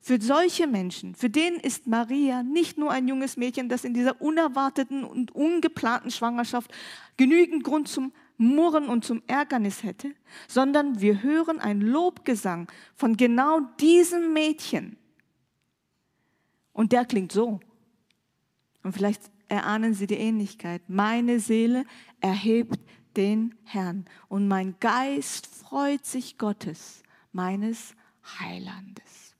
Für 0.00 0.20
solche 0.20 0.68
Menschen, 0.68 1.16
für 1.16 1.28
den 1.28 1.56
ist 1.56 1.88
Maria 1.88 2.44
nicht 2.44 2.78
nur 2.78 2.92
ein 2.92 3.08
junges 3.08 3.36
Mädchen, 3.36 3.68
das 3.68 3.84
in 3.84 3.92
dieser 3.92 4.20
unerwarteten 4.20 5.02
und 5.02 5.34
ungeplanten 5.34 6.12
Schwangerschaft 6.12 6.70
genügend 7.16 7.64
Grund 7.64 7.88
zum 7.88 8.12
Murren 8.38 8.88
und 8.88 9.04
zum 9.04 9.22
Ärgernis 9.26 9.82
hätte, 9.82 10.14
sondern 10.48 11.00
wir 11.00 11.22
hören 11.22 11.58
ein 11.58 11.80
Lobgesang 11.80 12.70
von 12.94 13.16
genau 13.16 13.60
diesem 13.80 14.32
Mädchen. 14.32 14.96
Und 16.72 16.92
der 16.92 17.04
klingt 17.06 17.32
so. 17.32 17.60
Und 18.82 18.92
vielleicht 18.92 19.22
erahnen 19.48 19.94
Sie 19.94 20.06
die 20.06 20.18
Ähnlichkeit. 20.18 20.82
Meine 20.88 21.40
Seele 21.40 21.84
erhebt 22.20 22.78
den 23.16 23.54
Herrn 23.64 24.04
und 24.28 24.46
mein 24.46 24.78
Geist 24.78 25.46
freut 25.46 26.04
sich 26.04 26.36
Gottes, 26.36 27.02
meines 27.32 27.94
Heilandes. 28.38 29.34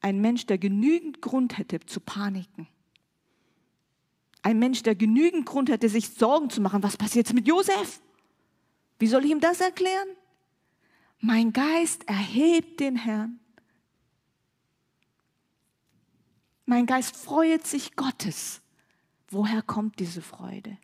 Ein 0.00 0.20
Mensch, 0.20 0.46
der 0.46 0.58
genügend 0.58 1.22
Grund 1.22 1.56
hätte 1.58 1.80
zu 1.80 2.00
paniken, 2.00 2.66
ein 4.44 4.58
Mensch, 4.58 4.82
der 4.82 4.94
genügend 4.94 5.46
Grund 5.46 5.70
hätte, 5.70 5.88
sich 5.88 6.10
Sorgen 6.10 6.50
zu 6.50 6.60
machen, 6.60 6.82
was 6.82 6.98
passiert 6.98 7.26
jetzt 7.26 7.34
mit 7.34 7.48
Josef? 7.48 8.00
Wie 8.98 9.06
soll 9.06 9.24
ich 9.24 9.30
ihm 9.30 9.40
das 9.40 9.60
erklären? 9.60 10.06
Mein 11.18 11.52
Geist 11.52 12.06
erhebt 12.06 12.78
den 12.78 12.96
Herrn. 12.96 13.40
Mein 16.66 16.84
Geist 16.84 17.16
freut 17.16 17.66
sich 17.66 17.96
Gottes. 17.96 18.60
Woher 19.28 19.62
kommt 19.62 19.98
diese 19.98 20.20
Freude? 20.20 20.76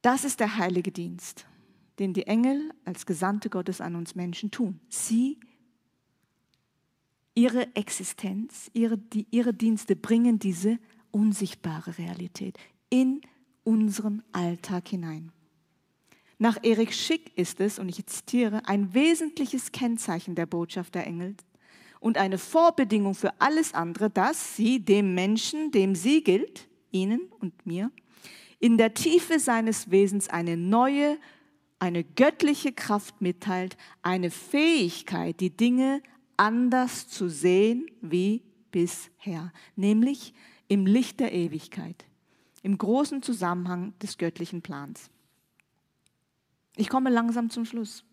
Das 0.00 0.24
ist 0.24 0.40
der 0.40 0.56
heilige 0.56 0.90
Dienst, 0.90 1.46
den 1.98 2.14
die 2.14 2.26
Engel 2.26 2.72
als 2.86 3.04
Gesandte 3.04 3.50
Gottes 3.50 3.82
an 3.82 3.94
uns 3.94 4.14
Menschen 4.14 4.50
tun. 4.50 4.80
Sie, 4.88 5.38
ihre 7.34 7.74
Existenz, 7.74 8.70
ihre, 8.72 8.98
die, 8.98 9.26
ihre 9.30 9.54
Dienste 9.54 9.96
bringen 9.96 10.38
diese 10.38 10.78
unsichtbare 11.10 11.98
Realität 11.98 12.58
in 12.90 13.20
unseren 13.64 14.22
Alltag 14.32 14.88
hinein. 14.88 15.32
Nach 16.38 16.58
Erik 16.62 16.92
Schick 16.92 17.36
ist 17.36 17.60
es, 17.60 17.78
und 17.78 17.88
ich 17.88 18.04
zitiere, 18.06 18.62
ein 18.66 18.92
wesentliches 18.92 19.72
Kennzeichen 19.72 20.34
der 20.34 20.46
Botschaft 20.46 20.94
der 20.94 21.06
Engel 21.06 21.36
und 22.00 22.18
eine 22.18 22.38
Vorbedingung 22.38 23.14
für 23.14 23.32
alles 23.40 23.72
andere, 23.72 24.10
dass 24.10 24.56
sie 24.56 24.80
dem 24.80 25.14
Menschen, 25.14 25.70
dem 25.70 25.94
sie 25.94 26.22
gilt, 26.22 26.68
Ihnen 26.90 27.22
und 27.40 27.66
mir, 27.66 27.90
in 28.60 28.78
der 28.78 28.94
Tiefe 28.94 29.40
seines 29.40 29.90
Wesens 29.90 30.28
eine 30.28 30.56
neue, 30.56 31.18
eine 31.78 32.04
göttliche 32.04 32.72
Kraft 32.72 33.20
mitteilt, 33.20 33.76
eine 34.02 34.30
Fähigkeit, 34.30 35.40
die 35.40 35.50
Dinge 35.50 36.02
anders 36.36 37.08
zu 37.08 37.28
sehen 37.28 37.86
wie 38.00 38.42
bisher, 38.70 39.52
nämlich 39.76 40.34
im 40.68 40.86
Licht 40.86 41.20
der 41.20 41.32
Ewigkeit, 41.32 42.04
im 42.62 42.78
großen 42.78 43.22
Zusammenhang 43.22 43.92
des 44.00 44.18
göttlichen 44.18 44.62
Plans. 44.62 45.10
Ich 46.76 46.88
komme 46.88 47.10
langsam 47.10 47.50
zum 47.50 47.64
Schluss. 47.64 48.04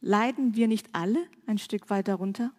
Leiden 0.00 0.54
wir 0.54 0.68
nicht 0.68 0.90
alle 0.92 1.26
ein 1.46 1.56
Stück 1.56 1.88
weit 1.88 2.08
darunter, 2.08 2.52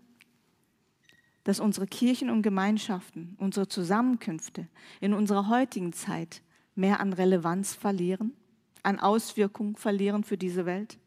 dass 1.44 1.60
unsere 1.60 1.86
Kirchen 1.86 2.32
und 2.32 2.42
Gemeinschaften, 2.42 3.36
unsere 3.38 3.68
Zusammenkünfte 3.68 4.68
in 5.00 5.14
unserer 5.14 5.48
heutigen 5.48 5.94
Zeit 5.94 6.42
mehr 6.74 7.00
an 7.00 7.14
Relevanz 7.14 7.76
verlieren, 7.76 8.34
an 8.82 9.00
Auswirkungen 9.00 9.76
verlieren 9.76 10.24
für 10.24 10.38
diese 10.38 10.66
Welt? 10.66 10.98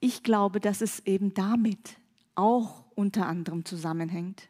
Ich 0.00 0.22
glaube, 0.22 0.60
dass 0.60 0.80
es 0.80 1.00
eben 1.06 1.34
damit 1.34 1.96
auch 2.34 2.84
unter 2.94 3.26
anderem 3.26 3.64
zusammenhängt, 3.64 4.48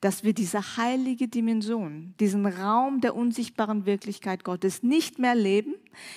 dass 0.00 0.24
wir 0.24 0.32
diese 0.32 0.76
heilige 0.76 1.28
Dimension, 1.28 2.14
diesen 2.20 2.46
Raum 2.46 3.00
der 3.00 3.14
unsichtbaren 3.14 3.84
Wirklichkeit 3.84 4.44
Gottes 4.44 4.82
nicht 4.82 5.18
mehr 5.18 5.34
leben, 5.34 5.74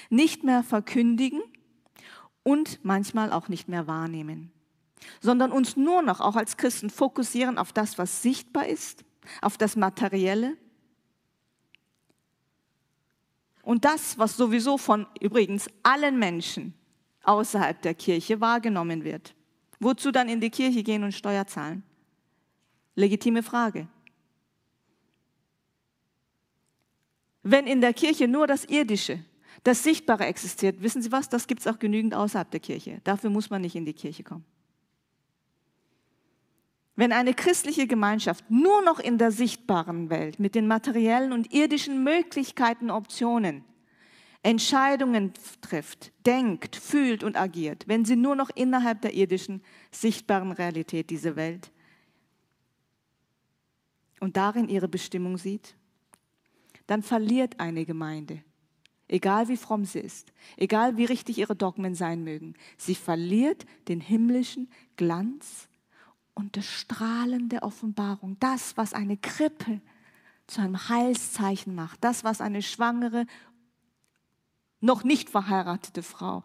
nicht 0.10 0.44
mehr 0.44 0.64
verkündigen 0.64 1.42
und 2.44 2.80
manchmal 2.84 3.34
auch 3.34 3.50
nicht 3.50 3.68
mehr 3.68 3.88
wahrnehmen, 3.88 4.52
sondern 5.20 5.52
uns 5.52 5.76
nur 5.76 6.02
noch 6.02 6.22
auch 6.22 6.36
als 6.36 6.58
Christen 6.58 6.90
fokussieren 6.90 7.58
auf 7.58 7.74
das, 7.74 7.98
was 7.98 8.22
sichtbar 8.22 8.68
ist, 8.68 9.04
auf 9.42 9.58
das 9.58 9.76
Materielle. 9.76 10.56
Und 13.64 13.86
das, 13.86 14.18
was 14.18 14.38
sowieso 14.38 14.78
von 14.78 15.08
übrigens 15.20 15.68
allen 15.84 16.18
Menschen 16.18 16.74
außerhalb 17.24 17.82
der 17.82 17.94
Kirche 17.94 18.42
wahrgenommen 18.42 19.04
wird. 19.04 19.36
Wozu 19.80 20.12
dann 20.12 20.30
in 20.30 20.40
die 20.40 20.50
Kirche 20.50 20.84
gehen 20.84 21.04
und 21.04 21.14
Steuer 21.14 21.48
zahlen? 21.48 21.84
Legitime 22.96 23.44
Frage. 23.44 23.88
Wenn 27.44 27.66
in 27.66 27.82
der 27.82 27.94
Kirche 27.94 28.28
nur 28.28 28.46
das 28.46 28.66
Irdische, 28.66 29.20
das 29.64 29.84
Sichtbare 29.84 30.26
existiert, 30.26 30.82
wissen 30.82 31.02
Sie 31.02 31.12
was, 31.12 31.30
das 31.30 31.48
gibt 31.48 31.62
es 31.62 31.68
auch 31.68 31.80
genügend 31.80 32.14
außerhalb 32.14 32.50
der 32.52 32.60
Kirche. 32.60 33.02
Dafür 33.04 33.30
muss 33.30 33.50
man 33.50 33.62
nicht 33.62 33.76
in 33.76 33.86
die 33.86 33.94
Kirche 33.94 34.24
kommen. 34.24 34.46
Wenn 36.96 37.14
eine 37.14 37.34
christliche 37.34 37.88
Gemeinschaft 37.88 38.52
nur 38.52 38.84
noch 38.84 39.00
in 39.00 39.18
der 39.18 39.32
sichtbaren 39.32 40.10
Welt 40.10 40.40
mit 40.40 40.54
den 40.54 40.68
materiellen 40.68 41.32
und 41.32 41.54
irdischen 41.54 42.04
Möglichkeiten, 42.04 42.92
Optionen, 42.92 43.64
Entscheidungen 44.44 45.34
trifft, 45.62 46.12
denkt, 46.26 46.76
fühlt 46.76 47.24
und 47.24 47.38
agiert, 47.38 47.88
wenn 47.88 48.06
sie 48.06 48.16
nur 48.16 48.36
noch 48.36 48.50
innerhalb 48.50 49.02
der 49.02 49.14
irdischen, 49.14 49.62
sichtbaren 49.92 50.52
Realität 50.52 51.10
diese 51.10 51.36
Welt 51.36 51.72
und 54.20 54.38
darin 54.38 54.68
ihre 54.68 54.88
Bestimmung 54.88 55.38
sieht, 55.38 55.76
dann 56.88 57.04
verliert 57.04 57.60
eine 57.60 57.86
Gemeinde, 57.86 58.44
egal 59.08 59.48
wie 59.48 59.58
fromm 59.58 59.86
sie 59.86 60.00
ist, 60.00 60.34
egal 60.58 60.98
wie 60.98 61.06
richtig 61.06 61.38
ihre 61.38 61.56
Dogmen 61.56 61.94
sein 61.94 62.24
mögen, 62.24 62.56
sie 62.78 62.96
verliert 62.96 63.66
den 63.88 64.02
himmlischen 64.02 64.70
Glanz 64.96 65.68
und 66.34 66.58
das 66.58 66.66
Strahlen 66.66 67.48
der 67.50 67.62
Offenbarung, 67.62 68.38
das, 68.40 68.76
was 68.76 68.94
eine 68.94 69.18
Krippe 69.18 69.82
zu 70.48 70.62
einem 70.62 70.90
Heilszeichen 70.90 71.76
macht, 71.76 72.04
das, 72.04 72.24
was 72.24 72.42
eine 72.42 72.62
schwangere, 72.62 73.26
noch 74.82 75.04
nicht 75.04 75.30
verheiratete 75.30 76.04
Frau 76.04 76.44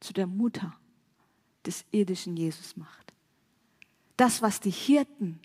zu 0.00 0.12
der 0.12 0.26
Mutter 0.26 0.74
des 1.64 1.84
irdischen 1.92 2.36
Jesus 2.36 2.76
macht 2.76 3.04
das, 4.16 4.42
was 4.42 4.60
die 4.60 4.70
Hirten 4.70 5.40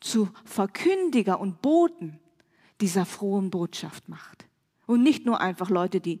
zu 0.00 0.28
Verkündiger 0.44 1.40
und 1.40 1.62
Boten 1.62 2.18
dieser 2.80 3.06
frohen 3.06 3.50
Botschaft 3.50 4.08
macht. 4.08 4.46
Und 4.86 5.02
nicht 5.02 5.24
nur 5.24 5.40
einfach 5.40 5.70
Leute, 5.70 6.00
die 6.00 6.20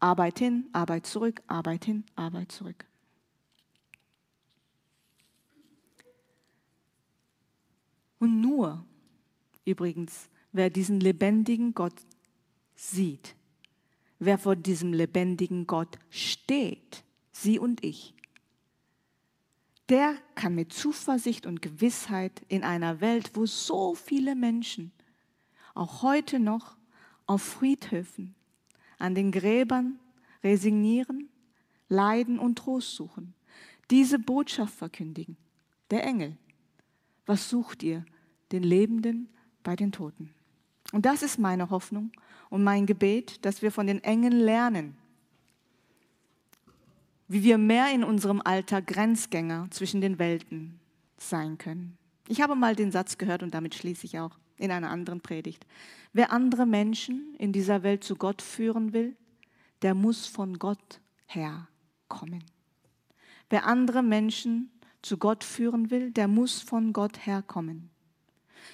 Arbeit 0.00 0.38
hin, 0.38 0.68
Arbeit 0.72 1.06
zurück, 1.06 1.40
Arbeit 1.46 1.84
hin, 1.84 2.04
Arbeit 2.16 2.52
zurück. 2.52 2.84
Und 8.18 8.40
nur, 8.40 8.84
übrigens, 9.64 10.28
wer 10.52 10.70
diesen 10.70 11.00
lebendigen 11.00 11.74
Gott 11.74 11.94
sieht, 12.74 13.34
wer 14.18 14.38
vor 14.38 14.56
diesem 14.56 14.92
lebendigen 14.92 15.66
Gott 15.66 15.98
steht, 16.10 17.04
Sie 17.32 17.58
und 17.58 17.84
ich, 17.84 18.14
der 19.88 20.16
kann 20.34 20.54
mit 20.54 20.72
Zuversicht 20.72 21.46
und 21.46 21.62
Gewissheit 21.62 22.42
in 22.48 22.62
einer 22.62 23.00
Welt, 23.00 23.30
wo 23.34 23.46
so 23.46 23.94
viele 23.94 24.34
Menschen 24.34 24.92
auch 25.74 26.02
heute 26.02 26.40
noch 26.40 26.76
auf 27.26 27.42
Friedhöfen, 27.42 28.34
an 28.98 29.14
den 29.14 29.30
Gräbern 29.32 29.98
resignieren, 30.42 31.28
leiden 31.88 32.38
und 32.38 32.58
Trost 32.58 32.96
suchen, 32.96 33.34
diese 33.90 34.18
Botschaft 34.18 34.74
verkündigen. 34.74 35.36
Der 35.90 36.04
Engel, 36.04 36.36
was 37.24 37.48
sucht 37.48 37.82
ihr? 37.82 38.04
Den 38.52 38.62
Lebenden 38.62 39.28
bei 39.62 39.76
den 39.76 39.92
Toten. 39.92 40.34
Und 40.92 41.04
das 41.06 41.22
ist 41.22 41.38
meine 41.38 41.70
Hoffnung 41.70 42.12
und 42.50 42.64
mein 42.64 42.86
Gebet, 42.86 43.44
dass 43.44 43.62
wir 43.62 43.70
von 43.70 43.86
den 43.86 44.02
Engeln 44.02 44.32
lernen, 44.32 44.96
wie 47.28 47.42
wir 47.42 47.58
mehr 47.58 47.92
in 47.92 48.04
unserem 48.04 48.40
Alltag 48.42 48.86
Grenzgänger 48.86 49.68
zwischen 49.70 50.00
den 50.00 50.18
Welten 50.18 50.80
sein 51.18 51.58
können. 51.58 51.98
Ich 52.26 52.40
habe 52.40 52.54
mal 52.54 52.74
den 52.74 52.90
Satz 52.90 53.18
gehört 53.18 53.42
und 53.42 53.52
damit 53.54 53.74
schließe 53.74 54.06
ich 54.06 54.18
auch 54.18 54.38
in 54.56 54.70
einer 54.70 54.90
anderen 54.90 55.20
Predigt. 55.20 55.66
Wer 56.12 56.32
andere 56.32 56.66
Menschen 56.66 57.34
in 57.38 57.52
dieser 57.52 57.82
Welt 57.82 58.02
zu 58.02 58.16
Gott 58.16 58.40
führen 58.42 58.92
will, 58.92 59.14
der 59.82 59.94
muss 59.94 60.26
von 60.26 60.58
Gott 60.58 61.00
herkommen. 61.26 62.44
Wer 63.50 63.66
andere 63.66 64.02
Menschen 64.02 64.70
zu 65.02 65.18
Gott 65.18 65.44
führen 65.44 65.90
will, 65.90 66.10
der 66.10 66.28
muss 66.28 66.60
von 66.60 66.92
Gott 66.92 67.26
herkommen. 67.26 67.90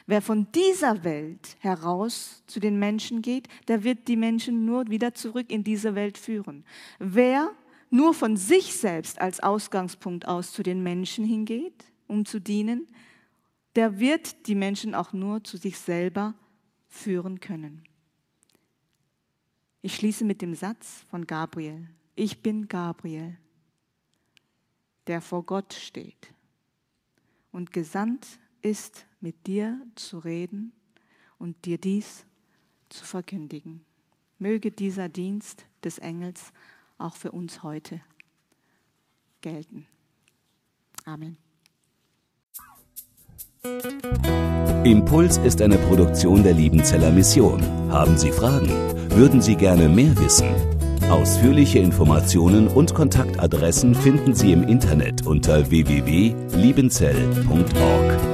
Wer 0.07 0.23
von 0.23 0.51
dieser 0.53 1.05
Welt 1.05 1.57
heraus 1.61 2.43
zu 2.47 2.61
den 2.61 2.79
Menschen 2.79 3.23
geht, 3.23 3.49
der 3.69 3.85
wird 3.85 4.09
die 4.09 4.17
Menschen 4.17 4.65
nur 4.65 4.89
wieder 4.89 5.15
zurück 5.15 5.51
in 5.51 5.65
diese 5.65 5.95
Welt 5.95 6.19
führen. 6.19 6.65
Wer 6.99 7.51
nur 7.91 8.13
von 8.13 8.37
sich 8.37 8.75
selbst 8.75 9.21
als 9.21 9.41
Ausgangspunkt 9.41 10.27
aus 10.27 10.53
zu 10.53 10.63
den 10.63 10.83
Menschen 10.83 11.25
hingeht, 11.25 11.85
um 12.07 12.25
zu 12.25 12.41
dienen, 12.41 12.89
der 13.77 13.99
wird 13.99 14.47
die 14.47 14.55
Menschen 14.55 14.95
auch 14.95 15.13
nur 15.13 15.43
zu 15.45 15.57
sich 15.57 15.79
selber 15.79 16.35
führen 16.89 17.41
können. 17.41 17.83
Ich 19.83 19.97
schließe 19.97 20.25
mit 20.25 20.43
dem 20.43 20.55
Satz 20.55 21.05
von 21.11 21.27
Gabriel. 21.27 21.89
Ich 22.15 22.43
bin 22.43 22.69
Gabriel, 22.69 23.37
der 25.07 25.21
vor 25.21 25.45
Gott 25.45 25.75
steht 25.75 26.33
und 27.53 27.73
gesandt 27.73 28.27
ist, 28.65 29.07
mit 29.21 29.47
dir 29.47 29.81
zu 29.95 30.19
reden 30.19 30.73
und 31.39 31.65
dir 31.65 31.79
dies 31.79 32.27
zu 32.89 33.05
verkündigen. 33.05 33.85
Möge 34.39 34.71
dieser 34.71 35.09
Dienst 35.09 35.67
des 35.85 35.99
Engels 35.99 36.53
auch 36.99 37.15
für 37.15 37.33
uns 37.33 37.63
heute 37.63 38.01
gelten. 39.41 39.87
Amen. 41.05 41.37
Impuls 44.85 45.39
ist 45.39 45.63
eine 45.63 45.79
Produktion 45.79 46.43
der 46.43 46.53
Liebenzeller 46.53 47.11
Mission. 47.11 47.63
Haben 47.91 48.19
Sie 48.19 48.31
Fragen? 48.31 48.69
Würden 49.11 49.41
Sie 49.41 49.57
gerne 49.57 49.89
mehr 49.89 50.15
wissen? 50.19 50.49
Ausführliche 51.11 51.79
Informationen 51.79 52.69
und 52.69 52.95
Kontaktadressen 52.95 53.95
finden 53.95 54.35
Sie 54.35 54.53
im 54.53 54.65
Internet 54.65 55.27
unter 55.27 55.71
www.liebenzell.org. 55.71 58.34